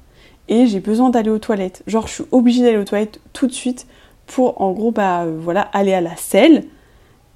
et 0.48 0.68
j'ai 0.68 0.80
besoin 0.80 1.10
d'aller 1.10 1.30
aux 1.30 1.40
toilettes. 1.40 1.84
Genre, 1.88 2.08
je 2.08 2.14
suis 2.14 2.24
obligée 2.32 2.64
d'aller 2.64 2.78
aux 2.78 2.84
toilettes 2.84 3.20
tout 3.32 3.48
de 3.48 3.54
suite 3.54 3.88
pour, 4.26 4.62
en 4.62 4.72
gros, 4.72 4.92
bah, 4.92 5.24
euh, 5.24 5.38
voilà, 5.40 5.62
aller 5.62 5.94
à 5.94 6.02
la 6.02 6.16
selle 6.16 6.66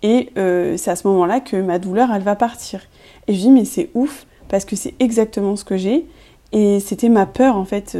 et 0.03 0.29
euh, 0.37 0.77
c'est 0.77 0.91
à 0.91 0.95
ce 0.95 1.07
moment-là 1.07 1.39
que 1.39 1.57
ma 1.57 1.79
douleur, 1.79 2.09
elle 2.13 2.21
va 2.21 2.35
partir. 2.35 2.81
Et 3.27 3.33
je 3.33 3.39
dis, 3.39 3.51
mais 3.51 3.65
c'est 3.65 3.89
ouf, 3.93 4.25
parce 4.47 4.65
que 4.65 4.75
c'est 4.75 4.93
exactement 4.99 5.55
ce 5.55 5.63
que 5.63 5.77
j'ai. 5.77 6.05
Et 6.51 6.79
c'était 6.79 7.09
ma 7.09 7.25
peur, 7.25 7.57
en 7.57 7.65
fait. 7.65 7.97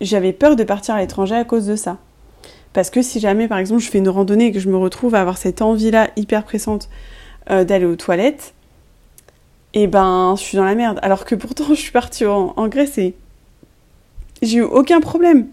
J'avais 0.00 0.32
peur 0.32 0.56
de 0.56 0.64
partir 0.64 0.94
à 0.94 1.00
l'étranger 1.00 1.36
à 1.36 1.44
cause 1.44 1.66
de 1.66 1.76
ça. 1.76 1.98
Parce 2.72 2.90
que 2.90 3.00
si 3.00 3.20
jamais, 3.20 3.48
par 3.48 3.58
exemple, 3.58 3.80
je 3.80 3.88
fais 3.88 3.98
une 3.98 4.08
randonnée 4.08 4.46
et 4.46 4.52
que 4.52 4.60
je 4.60 4.68
me 4.68 4.76
retrouve 4.76 5.14
à 5.14 5.20
avoir 5.20 5.38
cette 5.38 5.62
envie-là 5.62 6.10
hyper 6.16 6.44
pressante 6.44 6.90
euh, 7.50 7.64
d'aller 7.64 7.86
aux 7.86 7.96
toilettes, 7.96 8.52
et 9.76 9.82
eh 9.82 9.86
ben, 9.88 10.34
je 10.38 10.42
suis 10.42 10.56
dans 10.56 10.64
la 10.64 10.74
merde. 10.74 10.98
Alors 11.02 11.26
que 11.26 11.34
pourtant, 11.34 11.64
je 11.68 11.74
suis 11.74 11.92
partie 11.92 12.24
en, 12.24 12.68
Grèce 12.68 12.96
et 12.96 13.14
j'ai 14.40 14.58
eu 14.58 14.62
aucun 14.62 15.00
problème. 15.00 15.48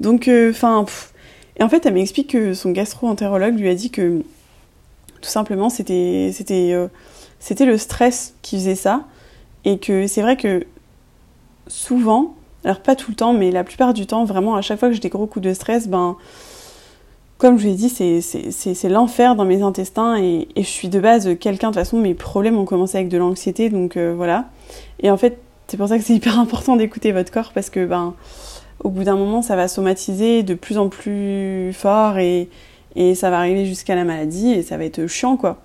Donc, 0.00 0.28
enfin, 0.50 0.84
et 1.56 1.62
en 1.62 1.68
fait, 1.68 1.86
elle 1.86 1.94
m'explique 1.94 2.30
que 2.30 2.54
son 2.54 2.72
gastro-entérologue 2.72 3.56
lui 3.56 3.68
a 3.68 3.74
dit 3.76 3.90
que 3.90 4.24
tout 5.20 5.30
simplement, 5.30 5.70
c'était 5.70 6.30
c'était 6.32 6.72
euh, 6.72 6.88
c'était 7.38 7.66
le 7.66 7.78
stress 7.78 8.34
qui 8.42 8.56
faisait 8.56 8.74
ça 8.74 9.06
et 9.64 9.78
que 9.78 10.08
c'est 10.08 10.22
vrai 10.22 10.36
que 10.36 10.66
souvent, 11.68 12.34
alors 12.64 12.80
pas 12.80 12.96
tout 12.96 13.12
le 13.12 13.16
temps, 13.16 13.32
mais 13.32 13.52
la 13.52 13.62
plupart 13.62 13.94
du 13.94 14.06
temps, 14.08 14.24
vraiment 14.24 14.56
à 14.56 14.60
chaque 14.60 14.80
fois 14.80 14.88
que 14.88 14.94
j'ai 14.94 15.00
des 15.00 15.08
gros 15.08 15.28
coups 15.28 15.44
de 15.44 15.54
stress, 15.54 15.86
ben 15.86 16.16
comme 17.42 17.58
je 17.58 17.66
l'ai 17.66 17.74
dit, 17.74 17.88
c'est 17.88 18.88
l'enfer 18.88 19.34
dans 19.34 19.44
mes 19.44 19.62
intestins 19.62 20.16
et, 20.16 20.46
je 20.56 20.62
suis 20.62 20.88
de 20.88 21.00
base 21.00 21.28
quelqu'un, 21.40 21.70
de 21.70 21.74
toute 21.74 21.82
façon, 21.82 21.98
mes 21.98 22.14
problèmes 22.14 22.56
ont 22.56 22.64
commencé 22.64 22.98
avec 22.98 23.08
de 23.08 23.18
l'anxiété, 23.18 23.68
donc 23.68 23.96
euh, 23.96 24.14
voilà. 24.16 24.44
Et 25.00 25.10
en 25.10 25.16
fait, 25.16 25.38
c'est 25.66 25.76
pour 25.76 25.88
ça 25.88 25.98
que 25.98 26.04
c'est 26.04 26.14
hyper 26.14 26.38
important 26.38 26.76
d'écouter 26.76 27.10
votre 27.10 27.32
corps 27.32 27.50
parce 27.52 27.68
que, 27.68 27.84
ben, 27.84 28.14
au 28.84 28.90
bout 28.90 29.02
d'un 29.02 29.16
moment, 29.16 29.42
ça 29.42 29.56
va 29.56 29.66
somatiser 29.66 30.44
de 30.44 30.54
plus 30.54 30.78
en 30.78 30.88
plus 30.88 31.72
fort 31.72 32.16
et, 32.18 32.48
et 32.94 33.16
ça 33.16 33.28
va 33.28 33.38
arriver 33.38 33.66
jusqu'à 33.66 33.96
la 33.96 34.04
maladie 34.04 34.52
et 34.52 34.62
ça 34.62 34.76
va 34.76 34.84
être 34.84 35.08
chiant 35.08 35.36
quoi. 35.36 35.58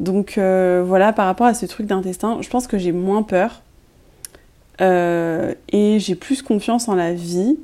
Donc 0.00 0.36
euh, 0.36 0.84
voilà, 0.86 1.14
par 1.14 1.24
rapport 1.24 1.46
à 1.46 1.54
ce 1.54 1.64
truc 1.64 1.86
d'intestin, 1.86 2.36
je 2.42 2.50
pense 2.50 2.66
que 2.66 2.76
j'ai 2.76 2.92
moins 2.92 3.22
peur 3.22 3.62
euh, 4.82 5.54
et 5.72 5.98
j'ai 5.98 6.14
plus 6.14 6.42
confiance 6.42 6.90
en 6.90 6.94
la 6.94 7.14
vie. 7.14 7.56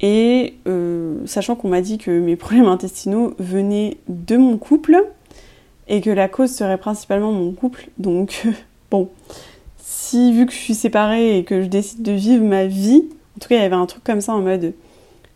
Et 0.00 0.54
euh, 0.66 1.26
sachant 1.26 1.56
qu'on 1.56 1.68
m'a 1.68 1.80
dit 1.80 1.98
que 1.98 2.10
mes 2.10 2.36
problèmes 2.36 2.66
intestinaux 2.66 3.34
venaient 3.38 3.96
de 4.08 4.36
mon 4.36 4.56
couple 4.56 5.04
et 5.88 6.00
que 6.00 6.10
la 6.10 6.28
cause 6.28 6.52
serait 6.52 6.78
principalement 6.78 7.32
mon 7.32 7.52
couple, 7.52 7.88
donc 7.98 8.46
bon, 8.90 9.08
si 9.78 10.32
vu 10.32 10.46
que 10.46 10.52
je 10.52 10.58
suis 10.58 10.74
séparée 10.74 11.38
et 11.38 11.44
que 11.44 11.62
je 11.62 11.66
décide 11.66 12.02
de 12.02 12.12
vivre 12.12 12.44
ma 12.44 12.66
vie, 12.66 13.08
en 13.36 13.40
tout 13.40 13.48
cas 13.48 13.56
il 13.56 13.62
y 13.62 13.64
avait 13.64 13.74
un 13.74 13.86
truc 13.86 14.04
comme 14.04 14.20
ça 14.20 14.34
en 14.34 14.40
mode 14.40 14.74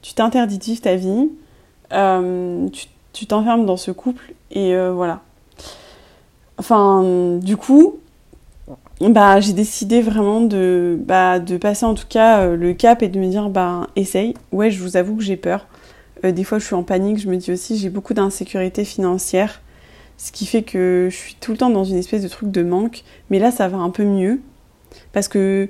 tu 0.02 0.14
t'interdis 0.14 0.58
de 0.58 0.64
vivre 0.64 0.80
ta 0.80 0.96
vie, 0.96 1.30
euh, 1.92 2.68
tu 3.12 3.26
t'enfermes 3.26 3.66
dans 3.66 3.76
ce 3.76 3.90
couple 3.90 4.34
et 4.50 4.74
euh, 4.74 4.92
voilà. 4.92 5.20
Enfin, 6.58 7.38
du 7.40 7.56
coup, 7.56 8.00
bah, 9.10 9.40
j'ai 9.40 9.52
décidé 9.52 10.02
vraiment 10.02 10.40
de, 10.40 10.98
bah, 11.00 11.40
passer 11.60 11.84
en 11.84 11.94
tout 11.94 12.06
cas 12.08 12.40
euh, 12.40 12.56
le 12.56 12.74
cap 12.74 13.02
et 13.02 13.08
de 13.08 13.18
me 13.18 13.26
dire, 13.28 13.48
bah, 13.48 13.88
essaye. 13.96 14.34
Ouais, 14.52 14.70
je 14.70 14.82
vous 14.82 14.96
avoue 14.96 15.16
que 15.16 15.22
j'ai 15.22 15.36
peur. 15.36 15.66
des 16.22 16.44
fois, 16.44 16.58
je 16.58 16.64
suis 16.64 16.74
en 16.74 16.82
panique. 16.82 17.18
Je 17.18 17.28
me 17.28 17.36
dis 17.36 17.52
aussi, 17.52 17.78
j'ai 17.78 17.90
beaucoup 17.90 18.14
d'insécurité 18.14 18.84
financière. 18.84 19.60
Ce 20.18 20.30
qui 20.30 20.46
fait 20.46 20.62
que 20.62 21.08
je 21.10 21.16
suis 21.16 21.34
tout 21.40 21.52
le 21.52 21.58
temps 21.58 21.70
dans 21.70 21.84
une 21.84 21.96
espèce 21.96 22.22
de 22.22 22.28
truc 22.28 22.50
de 22.50 22.62
manque. 22.62 23.02
Mais 23.30 23.38
là, 23.38 23.50
ça 23.50 23.68
va 23.68 23.78
un 23.78 23.90
peu 23.90 24.04
mieux. 24.04 24.40
Parce 25.12 25.28
que 25.28 25.68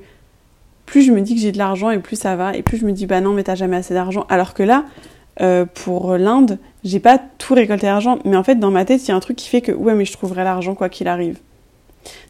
plus 0.85 1.03
je 1.03 1.13
me 1.13 1.21
dis 1.21 1.35
que 1.35 1.41
j'ai 1.41 1.53
de 1.53 1.59
l'argent 1.59 1.91
et 1.91 1.99
plus 1.99 2.17
ça 2.17 2.37
va. 2.37 2.57
Et 2.57 2.63
plus 2.63 2.79
je 2.79 2.85
me 2.85 2.93
dis, 2.93 3.07
bah 3.07 3.21
non, 3.21 3.33
mais 3.33 3.45
t'as 3.45 3.55
jamais 3.55 3.77
assez 3.77 3.95
d'argent. 3.95 4.27
Alors 4.29 4.53
que 4.53 4.63
là, 4.63 4.85
euh, 5.41 5.65
pour 5.65 6.17
l'Inde, 6.19 6.59
j'ai 6.85 7.01
pas 7.01 7.19
tout 7.39 7.55
récolté 7.55 7.87
l'argent, 7.87 8.19
mais 8.25 8.37
en 8.37 8.45
fait 8.45 8.57
dans 8.57 8.71
ma 8.71 8.85
tête 8.85 9.03
il 9.05 9.09
y 9.09 9.13
a 9.13 9.17
un 9.17 9.21
truc 9.21 9.37
qui 9.37 9.49
fait 9.49 9.63
que 9.63 9.73
ouais 9.73 9.95
mais 9.95 10.05
je 10.05 10.13
trouverai 10.13 10.45
l'argent 10.45 10.75
quoi 10.75 10.89
qu'il 10.89 11.09
arrive. 11.09 11.39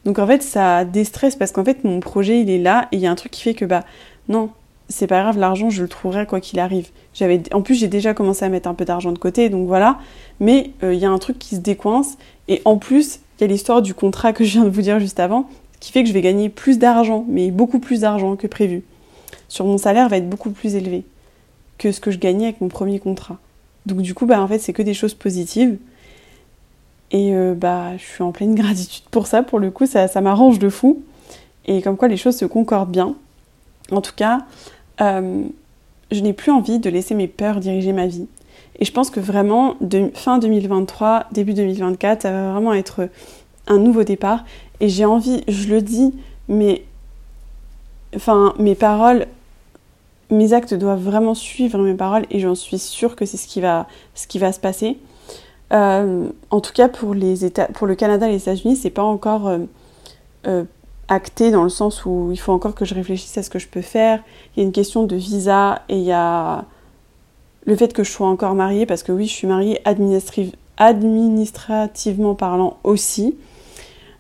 Donc 0.05 0.19
en 0.19 0.27
fait 0.27 0.43
ça 0.43 0.85
déstresse 0.85 1.37
parce 1.37 1.53
qu'en 1.53 1.65
fait 1.65 1.85
mon 1.85 2.01
projet 2.01 2.41
il 2.41 2.51
est 2.51 2.59
là 2.59 2.89
et 2.93 2.97
il 2.97 3.01
y 3.01 3.07
a 3.07 3.11
un 3.11 3.15
truc 3.15 3.33
qui 3.33 3.43
fait 3.43 3.55
que 3.55 3.65
bah 3.65 3.85
non 4.29 4.51
c'est 4.89 5.07
pas 5.07 5.23
grave 5.23 5.39
l'argent 5.39 5.71
je 5.71 5.83
le 5.83 5.89
trouverai 5.89 6.27
quoi 6.27 6.41
qu'il 6.41 6.59
arrive. 6.59 6.89
J'avais 7.15 7.43
en 7.53 7.63
plus 7.63 7.75
j'ai 7.75 7.89
déjà 7.89 8.15
commencé 8.15 8.45
à 8.45 8.49
mettre 8.49 8.69
un 8.69 8.75
peu 8.75 8.85
d'argent 8.85 9.13
de 9.13 9.19
côté 9.19 9.49
donc 9.49 9.67
voilà, 9.67 9.99
mais 10.41 10.71
euh, 10.83 10.95
il 10.95 11.01
y 11.01 11.07
a 11.07 11.11
un 11.11 11.19
truc 11.19 11.39
qui 11.39 11.57
se 11.57 11.61
décoince 11.61 12.19
et 12.49 12.63
en 12.65 12.77
plus 12.77 13.21
il 13.39 13.43
y 13.43 13.45
a 13.45 13.47
l'histoire 13.47 13.83
du 13.83 13.95
contrat 13.95 14.33
que 14.33 14.45
je 14.45 14.53
viens 14.53 14.65
de 14.65 14.71
vous 14.71 14.83
dire 14.83 15.01
juste 15.01 15.21
avant 15.21 15.49
qui 15.81 15.93
fait 15.93 16.03
que 16.03 16.09
je 16.09 16.15
vais 16.15 16.21
gagner 16.21 16.49
plus 16.49 16.79
d'argent 16.79 17.25
mais 17.29 17.51
beaucoup 17.51 17.79
plus 17.79 18.01
d'argent 18.01 18.37
que 18.37 18.47
prévu. 18.47 18.83
Sur 19.49 19.67
mon 19.67 19.79
salaire 19.79 20.09
va 20.09 20.17
être 20.17 20.29
beaucoup 20.29 20.51
plus 20.51 20.77
élevé 20.77 21.05
que 21.79 21.93
ce 21.93 22.01
que 22.01 22.11
je 22.11 22.19
gagnais 22.19 22.45
avec 22.45 22.61
mon 22.61 22.69
premier 22.69 22.99
contrat. 23.01 23.39
Donc 23.87 24.01
du 24.03 24.15
coup, 24.15 24.27
bah 24.27 24.41
en 24.41 24.49
fait, 24.49 24.59
c'est 24.59 24.73
que 24.73 24.83
des 24.83 24.95
choses 24.95 25.15
positives. 25.15 25.77
Et 27.13 27.35
euh, 27.35 27.55
bah, 27.55 27.97
je 27.97 28.03
suis 28.03 28.23
en 28.23 28.33
pleine 28.33 28.55
gratitude 28.57 29.05
pour 29.11 29.27
ça. 29.27 29.43
Pour 29.43 29.59
le 29.59 29.71
coup, 29.71 29.87
ça, 29.87 30.09
ça 30.09 30.21
m'arrange 30.21 30.59
de 30.59 30.69
fou. 30.69 31.03
Et 31.67 31.81
comme 31.83 31.97
quoi 31.97 32.09
les 32.09 32.17
choses 32.17 32.37
se 32.37 32.45
concordent 32.45 32.91
bien. 32.91 33.15
En 33.91 34.01
tout 34.01 34.15
cas, 34.17 34.41
euh, 35.01 35.45
je 36.11 36.21
n'ai 36.21 36.33
plus 36.33 36.51
envie 36.51 36.79
de 36.79 36.91
laisser 36.91 37.15
mes 37.15 37.29
peurs 37.29 37.61
diriger 37.61 37.93
ma 37.93 38.07
vie. 38.07 38.27
Et 38.79 38.85
je 38.85 38.93
pense 38.93 39.11
que 39.11 39.21
vraiment, 39.21 39.77
fin 40.15 40.39
2023, 40.39 41.27
début 41.31 41.55
2024, 41.55 42.23
ça 42.23 42.33
va 42.33 42.53
vraiment 42.53 42.73
être 42.73 43.09
un 43.69 43.79
nouveau 43.79 44.03
départ. 44.03 44.45
Et 44.81 44.89
j'ai 44.89 45.05
envie, 45.05 45.45
je 45.47 45.69
le 45.69 45.83
dis, 45.83 46.15
mais 46.49 46.83
enfin, 48.17 48.55
mes 48.59 48.75
paroles 48.75 49.27
mes 50.33 50.53
actes 50.55 50.75
doivent 50.75 51.03
vraiment 51.03 51.35
suivre 51.35 51.79
mes 51.79 51.95
paroles 51.95 52.25
et 52.31 52.41
j'en 52.41 52.55
suis 52.55 52.79
sûre 52.79 53.17
que 53.17 53.27
c'est 53.27 53.37
ce 53.37 53.47
qui 53.47 53.61
va, 53.61 53.87
ce 54.15 54.27
qui 54.27 54.39
va 54.39 54.53
se 54.53 54.61
passer. 54.61 54.97
Euh, 55.73 56.29
en 56.51 56.61
tout 56.61 56.73
cas, 56.73 56.89
pour, 56.89 57.15
le 57.15 57.95
Canada 57.95 58.29
et 58.29 58.33
les 58.33 58.43
États-Unis, 58.43 58.77
c'est 58.77 58.91
pas 58.91 59.03
encore 59.03 59.49
euh, 59.49 59.59
euh, 60.47 60.65
acté 61.09 61.51
dans 61.51 61.65
le 61.65 61.71
sens 61.71 62.05
où 62.05 62.29
il 62.31 62.39
faut 62.39 62.53
encore 62.53 62.75
que 62.75 62.85
je 62.85 62.95
réfléchisse 62.95 63.39
à 63.39 63.43
ce 63.43 63.51
que 63.51 63.59
je 63.59 63.69
peux 63.69 63.81
faire. 63.81 64.23
Il 64.55 64.61
y 64.61 64.63
a 64.63 64.67
une 64.67 64.73
question 64.73 65.05
de 65.05 65.17
visa 65.17 65.83
et 65.89 65.97
il 65.97 66.05
y 66.05 66.13
a 66.13 66.65
le 67.65 67.77
fait 67.77 67.93
que 67.93 68.05
je 68.05 68.11
sois 68.11 68.29
encore 68.29 68.55
mariée, 68.55 68.87
parce 68.87 69.03
que 69.03 69.13
oui, 69.13 69.27
je 69.27 69.33
suis 69.33 69.47
mariée 69.47 69.81
administrativement 70.77 72.35
parlant 72.35 72.77
aussi. 72.85 73.37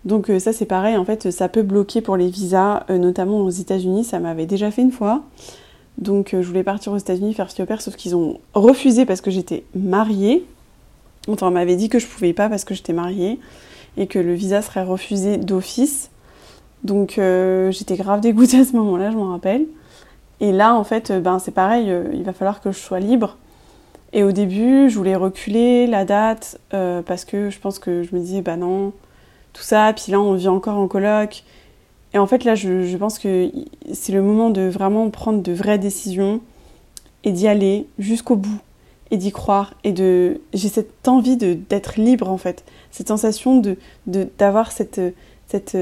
Donc 0.05 0.33
ça 0.41 0.53
c'est 0.53 0.67
pareil, 0.67 0.97
en 0.97 1.05
fait 1.05 1.31
ça 1.31 1.49
peut 1.49 1.63
bloquer 1.63 2.01
pour 2.01 2.17
les 2.17 2.29
visas, 2.29 2.85
notamment 2.89 3.39
aux 3.39 3.51
États-Unis, 3.51 4.03
ça 4.03 4.19
m'avait 4.19 4.47
déjà 4.47 4.73
fait 4.73 4.83
une 4.83 4.91
fois. 4.91 5.23
Donc 5.99 6.31
je 6.33 6.47
voulais 6.47 6.65
partir 6.65 6.93
aux 6.93 6.99
États-Unis 6.99 7.35
faire 7.35 7.51
ce 7.51 7.65
sauf 7.79 7.97
qu'ils 7.97 8.17
ont 8.17 8.41
refusé 8.55 9.07
parce 9.07 9.21
que 9.21 9.31
j'étais 9.31 9.65
mariée. 9.75 10.45
On 11.29 11.51
m'avait 11.51 11.77
dit 11.77 11.89
que 11.89 11.99
je 11.99 12.07
pouvais 12.07 12.33
pas 12.33 12.49
parce 12.49 12.65
que 12.65 12.75
j'étais 12.75 12.93
mariée 12.93 13.39
et 13.97 14.07
que 14.07 14.19
le 14.19 14.35
visa 14.35 14.63
serait 14.63 14.83
refusé 14.83 15.37
d'office. 15.37 16.11
Donc 16.83 17.19
euh, 17.19 17.71
j'étais 17.71 17.97
grave 17.97 18.21
dégoûtée 18.21 18.61
à 18.61 18.65
ce 18.65 18.73
moment-là, 18.73 19.11
je 19.11 19.17
m'en 19.17 19.31
rappelle. 19.31 19.67
Et 20.41 20.51
là, 20.51 20.75
en 20.75 20.83
fait, 20.83 21.13
ben 21.13 21.39
c'est 21.39 21.53
pareil, 21.53 21.91
euh, 21.91 22.05
il 22.13 22.25
va 22.25 22.33
falloir 22.33 22.61
que 22.61 22.73
je 22.73 22.79
sois 22.79 22.99
libre. 22.99 23.37
Et 24.13 24.25
au 24.25 24.33
début, 24.33 24.91
je 24.91 24.99
voulais 24.99 25.15
reculer 25.15 25.87
la 25.87 26.05
date 26.05 26.61
euh, 26.75 27.01
parce 27.03 27.25
que 27.25 27.49
je 27.51 27.59
pense 27.61 27.79
que 27.79 28.03
je 28.03 28.15
me 28.15 28.21
disais, 28.21 28.43
bah 28.43 28.57
non, 28.57 28.93
tout 29.53 29.63
ça. 29.63 29.93
Puis 29.95 30.11
là, 30.11 30.21
on 30.21 30.35
vit 30.35 30.49
encore 30.49 30.77
en 30.77 30.89
coloc. 30.89 31.45
Et 32.13 32.19
en 32.19 32.27
fait, 32.27 32.45
là, 32.45 32.55
je 32.55 32.97
pense 32.97 33.19
que 33.19 33.51
c'est 33.93 34.13
le 34.13 34.21
moment 34.21 34.51
de 34.51 34.63
vraiment 34.63 35.09
prendre 35.09 35.41
de 35.41 35.53
vraies 35.53 35.79
décisions 35.79 36.41
et 37.25 37.33
d'y 37.33 37.49
aller 37.49 37.87
jusqu'au 37.99 38.37
bout 38.37 38.61
et 39.13 39.19
d'y 39.19 39.31
croire 39.31 39.75
et 39.85 39.93
de 39.93 40.41
j'ai 40.55 40.69
cette 40.69 41.07
envie 41.07 41.37
d'être 41.37 42.01
libre 42.01 42.29
en 42.31 42.39
fait. 42.39 42.65
Cette 42.91 43.09
sensation 43.09 43.59
de 43.59 43.77
d'avoir 44.07 44.73
cette 44.73 45.01
cette 45.47 45.77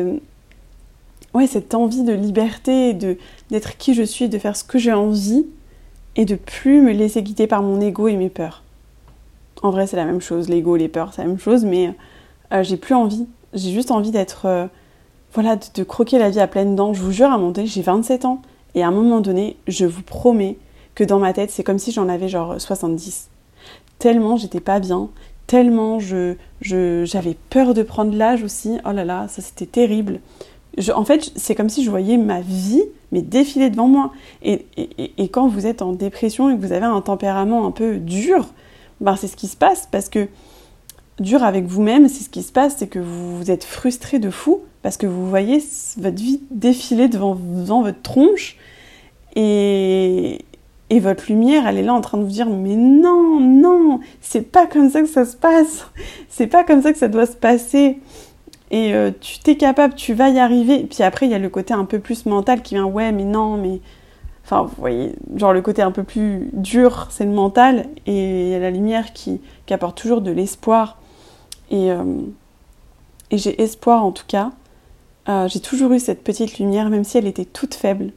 ouais 1.33 1.47
cette 1.47 1.75
envie 1.75 2.03
de 2.03 2.13
liberté 2.13 2.93
de 2.93 3.17
d'être 3.51 3.79
qui 3.79 3.95
je 3.95 4.03
suis 4.03 4.29
de 4.29 4.37
faire 4.37 4.57
ce 4.57 4.65
que 4.65 4.79
j'ai 4.79 4.93
envie 4.93 5.47
et 6.17 6.25
de 6.25 6.35
plus 6.35 6.83
me 6.83 6.93
laisser 6.93 7.23
guider 7.23 7.47
par 7.47 7.63
mon 7.63 7.81
ego 7.81 8.09
et 8.09 8.17
mes 8.17 8.29
peurs. 8.29 8.65
En 9.63 9.71
vrai 9.71 9.87
c'est 9.87 9.97
la 9.97 10.05
même 10.05 10.21
chose. 10.21 10.49
L'ego 10.49 10.75
les 10.75 10.89
peurs 10.89 11.15
c'est 11.15 11.23
la 11.23 11.29
même 11.29 11.39
chose 11.39 11.65
mais 11.65 11.95
euh, 12.53 12.65
j'ai 12.65 12.77
plus 12.77 12.97
envie. 12.97 13.29
J'ai 13.55 13.71
juste 13.71 13.93
envie 13.93 14.11
d'être 14.11 14.47
euh, 14.47 14.67
voilà 15.35 15.57
de, 15.57 15.85
croquer 15.85 16.19
la 16.19 16.31
vie 16.31 16.41
à 16.41 16.49
pleines 16.49 16.75
dents. 16.75 16.93
Je 16.95 17.01
vous 17.01 17.13
jure 17.13 17.31
à 17.31 17.39
mon 17.39 17.53
j'ai 17.55 17.83
27 17.83 18.25
ans 18.25 18.43
et 18.75 18.83
à 18.83 18.89
un 18.89 18.93
moment 18.93 19.21
donné 19.21 19.57
je 19.69 19.87
vous 19.87 20.03
promets 20.03 20.57
que 21.01 21.05
dans 21.07 21.19
ma 21.19 21.33
tête, 21.33 21.51
c'est 21.51 21.65
comme 21.65 21.79
si 21.79 21.93
j'en 21.93 22.11
avais 22.11 22.29
genre 22.29 22.61
70. 22.61 23.31
Tellement 23.99 24.37
j'étais 24.37 24.61
pas 24.61 24.81
bien, 24.81 25.09
tellement 25.47 25.99
je, 25.99 26.35
j'avais 26.61 27.39
peur 27.49 27.73
de 27.73 27.83
prendre 27.83 28.15
l'âge 28.15 28.43
aussi. 28.43 28.77
Oh 28.85 28.93
là 28.93 29.07
là, 29.07 29.27
ça 29.29 29.41
c'était 29.41 29.65
terrible. 29.65 30.21
en 30.95 31.05
fait, 31.07 31.33
c'est 31.37 31.55
comme 31.55 31.71
si 31.71 31.85
je 31.85 31.91
voyais 31.91 32.19
ma 32.19 32.43
vie, 32.43 32.83
mais 33.13 33.23
défiler 33.23 33.71
devant 33.71 33.89
moi. 33.89 34.13
Et, 34.43 34.67
et, 34.77 35.29
quand 35.29 35.49
vous 35.49 35.67
êtes 35.67 35.81
en 35.81 35.95
dépression 35.95 36.51
et 36.51 36.55
que 36.55 36.61
vous 36.61 36.73
avez 36.73 36.85
un 36.85 37.01
tempérament 37.01 37.67
un 37.67 37.71
peu 37.71 37.97
dur, 37.97 38.51
ben 39.01 39.17
c'est 39.17 39.27
ce 39.27 39.37
qui 39.37 39.49
se 39.49 39.57
passe 39.57 39.89
parce 39.91 40.11
que 40.11 40.29
dur 41.19 41.43
avec 41.43 41.65
vous-même, 41.65 42.11
c'est 42.11 42.25
ce 42.25 42.29
qui 42.29 42.43
se 42.43 42.53
passe, 42.53 42.77
c'est 42.77 42.89
que 42.89 42.99
vous, 42.99 43.39
vous 43.39 43.51
êtes 43.51 43.65
frustré 43.65 44.19
de 44.19 44.29
fou 44.29 44.61
parce 44.83 44.99
que 44.99 45.07
vous 45.07 45.27
voyez 45.31 45.65
votre 45.97 46.23
vie 46.23 46.43
défiler 46.51 47.09
devant, 47.09 47.37
devant 47.37 47.81
votre 47.81 48.03
tronche 48.03 48.59
et, 49.35 50.45
et 50.91 50.99
votre 50.99 51.25
lumière, 51.29 51.69
elle 51.69 51.79
est 51.79 51.83
là 51.83 51.95
en 51.95 52.01
train 52.01 52.19
de 52.19 52.25
vous 52.25 52.31
dire 52.31 52.49
mais 52.49 52.75
non, 52.75 53.39
non, 53.39 54.01
c'est 54.21 54.51
pas 54.51 54.67
comme 54.67 54.91
ça 54.91 55.01
que 55.01 55.09
ça 55.09 55.25
se 55.25 55.37
passe. 55.37 55.87
C'est 56.29 56.49
pas 56.49 56.65
comme 56.65 56.83
ça 56.83 56.93
que 56.93 56.99
ça 56.99 57.09
doit 57.09 57.27
se 57.27 57.37
passer. 57.37 58.01
Et 58.71 58.95
euh, 58.95 59.11
tu 59.21 59.41
t'es 59.41 59.57
capable, 59.57 59.95
tu 59.95 60.15
vas 60.15 60.31
y 60.31 60.39
arriver. 60.39 60.87
Puis 60.89 61.03
après, 61.03 61.27
il 61.27 61.33
y 61.33 61.35
a 61.35 61.39
le 61.39 61.49
côté 61.49 61.75
un 61.75 61.85
peu 61.85 61.99
plus 61.99 62.27
mental 62.27 62.63
qui 62.63 62.75
vient 62.75 62.87
ouais, 62.87 63.13
mais 63.13 63.25
non, 63.25 63.57
mais 63.57 63.81
enfin, 64.45 64.63
vous 64.63 64.75
voyez, 64.79 65.15
genre 65.37 65.53
le 65.53 65.63
côté 65.63 65.83
un 65.83 65.91
peu 65.93 66.03
plus 66.03 66.49
dur, 66.53 67.09
c'est 67.11 67.25
le 67.25 67.33
mental 67.33 67.87
et 68.07 68.47
il 68.47 68.49
y 68.49 68.55
a 68.55 68.59
la 68.59 68.71
lumière 68.71 69.13
qui, 69.13 69.41
apporte 69.71 69.97
toujours 69.97 70.21
de 70.21 70.33
l'espoir. 70.33 70.99
Et, 71.71 71.93
euh, 71.93 72.03
et 73.31 73.39
j'ai 73.39 73.61
espoir 73.63 74.05
en 74.05 74.11
tout 74.11 74.27
cas. 74.27 74.51
Euh, 75.29 75.47
j'ai 75.47 75.61
toujours 75.61 75.93
eu 75.93 76.01
cette 76.01 76.25
petite 76.25 76.59
lumière, 76.59 76.91
même 76.91 77.05
si 77.05 77.19
elle 77.19 77.27
était 77.27 77.45
toute 77.45 77.75
faible 77.75 78.13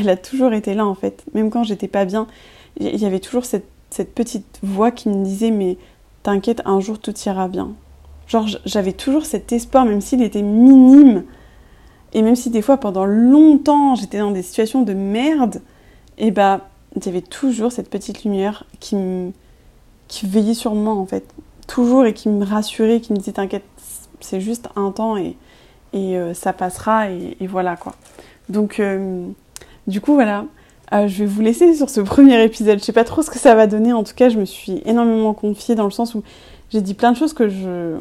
elle 0.00 0.08
a 0.08 0.16
toujours 0.16 0.52
été 0.52 0.74
là 0.74 0.86
en 0.86 0.94
fait. 0.94 1.24
Même 1.34 1.50
quand 1.50 1.64
j'étais 1.64 1.88
pas 1.88 2.04
bien, 2.04 2.26
il 2.78 2.96
y 2.96 3.06
avait 3.06 3.20
toujours 3.20 3.44
cette, 3.44 3.66
petite 4.14 4.58
voix 4.62 4.90
qui 4.90 5.08
me 5.08 5.24
disait 5.24 5.50
mais 5.50 5.78
t'inquiète, 6.22 6.62
un 6.64 6.80
jour 6.80 6.98
tout 6.98 7.14
ira 7.26 7.48
bien. 7.48 7.72
Genre 8.26 8.46
j'avais 8.64 8.92
toujours 8.92 9.24
cet 9.24 9.52
espoir, 9.52 9.84
même 9.84 10.00
s'il 10.00 10.22
était 10.22 10.42
minime. 10.42 11.24
Et 12.12 12.22
même 12.22 12.36
si 12.36 12.50
des 12.50 12.62
fois 12.62 12.78
pendant 12.78 13.04
longtemps 13.04 13.94
j'étais 13.94 14.18
dans 14.18 14.30
des 14.30 14.42
situations 14.42 14.82
de 14.82 14.94
merde, 14.94 15.60
et 16.16 16.30
bah 16.30 16.68
il 16.96 17.04
y 17.04 17.08
avait 17.08 17.22
toujours 17.22 17.70
cette 17.72 17.90
petite 17.90 18.24
lumière 18.24 18.64
qui 18.80 19.32
veillait 20.24 20.54
sur 20.54 20.74
moi 20.74 20.94
en 20.94 21.06
fait. 21.06 21.24
Toujours 21.66 22.06
et 22.06 22.14
qui 22.14 22.28
me 22.28 22.44
rassurait, 22.44 23.00
qui 23.00 23.12
me 23.12 23.18
disait 23.18 23.32
t'inquiète, 23.32 23.64
c'est 24.20 24.40
juste 24.40 24.68
un 24.74 24.90
temps 24.90 25.16
et, 25.16 25.36
et 25.92 26.16
euh, 26.16 26.34
ça 26.34 26.52
passera 26.52 27.10
et, 27.10 27.36
voilà 27.46 27.76
quoi. 27.76 27.94
Donc 28.48 28.80
euh, 28.80 29.28
du 29.88 30.00
coup, 30.00 30.14
voilà, 30.14 30.44
euh, 30.92 31.08
je 31.08 31.20
vais 31.20 31.26
vous 31.26 31.40
laisser 31.40 31.74
sur 31.74 31.90
ce 31.90 32.00
premier 32.02 32.42
épisode. 32.44 32.78
Je 32.78 32.84
sais 32.84 32.92
pas 32.92 33.04
trop 33.04 33.22
ce 33.22 33.30
que 33.30 33.38
ça 33.38 33.54
va 33.54 33.66
donner. 33.66 33.92
En 33.92 34.04
tout 34.04 34.14
cas, 34.14 34.28
je 34.28 34.38
me 34.38 34.44
suis 34.44 34.82
énormément 34.84 35.34
confiée 35.34 35.74
dans 35.74 35.84
le 35.84 35.90
sens 35.90 36.14
où 36.14 36.22
j'ai 36.70 36.80
dit 36.80 36.94
plein 36.94 37.12
de 37.12 37.16
choses 37.16 37.32
que 37.32 37.48
je 37.48 37.96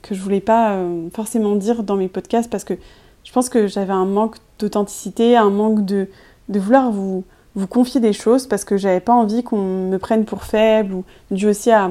que 0.00 0.16
je 0.16 0.20
voulais 0.20 0.40
pas 0.40 0.72
euh, 0.72 1.08
forcément 1.14 1.54
dire 1.54 1.84
dans 1.84 1.94
mes 1.94 2.08
podcasts 2.08 2.50
parce 2.50 2.64
que 2.64 2.74
je 3.22 3.30
pense 3.30 3.48
que 3.48 3.68
j'avais 3.68 3.92
un 3.92 4.04
manque 4.04 4.36
d'authenticité, 4.58 5.36
un 5.36 5.50
manque 5.50 5.84
de, 5.84 6.08
vouloir 6.48 6.90
vous, 6.90 7.22
vous 7.54 7.68
confier 7.68 8.00
des 8.00 8.12
choses 8.12 8.48
parce 8.48 8.64
que 8.64 8.76
j'avais 8.76 8.98
pas 8.98 9.12
envie 9.12 9.44
qu'on 9.44 9.62
me 9.62 9.98
prenne 9.98 10.24
pour 10.24 10.42
faible 10.42 10.92
ou 10.92 11.04
dû 11.30 11.46
aussi 11.46 11.70
à, 11.70 11.88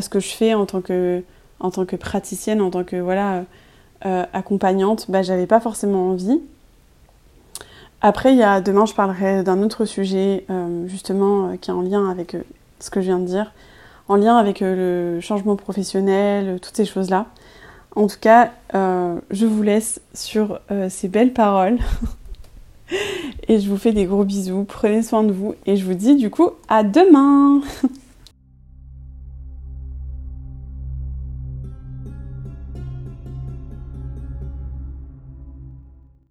ce 0.00 0.08
que 0.08 0.20
je 0.20 0.28
fais 0.28 0.54
en 0.54 0.64
tant 0.64 0.80
que 0.80 1.24
en 1.58 1.72
tant 1.72 1.84
que 1.84 1.96
praticienne, 1.96 2.62
en 2.62 2.70
tant 2.70 2.84
que 2.84 2.96
voilà 2.96 3.44
euh, 4.06 4.24
accompagnante. 4.32 5.06
Bah, 5.10 5.22
j'avais 5.22 5.46
pas 5.46 5.58
forcément 5.58 6.10
envie. 6.10 6.40
Après, 8.02 8.32
il 8.32 8.38
y 8.38 8.42
a, 8.42 8.60
demain, 8.60 8.86
je 8.86 8.94
parlerai 8.94 9.42
d'un 9.42 9.62
autre 9.62 9.84
sujet, 9.84 10.44
euh, 10.48 10.86
justement, 10.86 11.48
euh, 11.48 11.56
qui 11.56 11.70
est 11.70 11.74
en 11.74 11.82
lien 11.82 12.08
avec 12.08 12.34
euh, 12.34 12.42
ce 12.78 12.90
que 12.90 13.00
je 13.00 13.06
viens 13.06 13.18
de 13.18 13.26
dire, 13.26 13.52
en 14.08 14.16
lien 14.16 14.36
avec 14.36 14.60
le 14.60 15.18
changement 15.20 15.54
professionnel, 15.54 16.58
toutes 16.60 16.76
ces 16.76 16.86
choses-là. 16.86 17.26
En 17.94 18.06
tout 18.06 18.18
cas, 18.20 18.52
je 18.72 19.46
vous 19.46 19.62
laisse 19.62 20.00
sur 20.14 20.60
ces 20.88 21.06
belles 21.08 21.32
paroles. 21.32 21.78
et 23.48 23.60
je 23.60 23.68
vous 23.68 23.76
fais 23.76 23.92
des 23.92 24.06
gros 24.06 24.24
bisous. 24.24 24.64
Prenez 24.64 25.02
soin 25.02 25.22
de 25.22 25.32
vous. 25.32 25.54
Et 25.66 25.76
je 25.76 25.84
vous 25.84 25.94
dis, 25.94 26.16
du 26.16 26.28
coup, 26.28 26.50
à 26.68 26.82
demain 26.82 27.60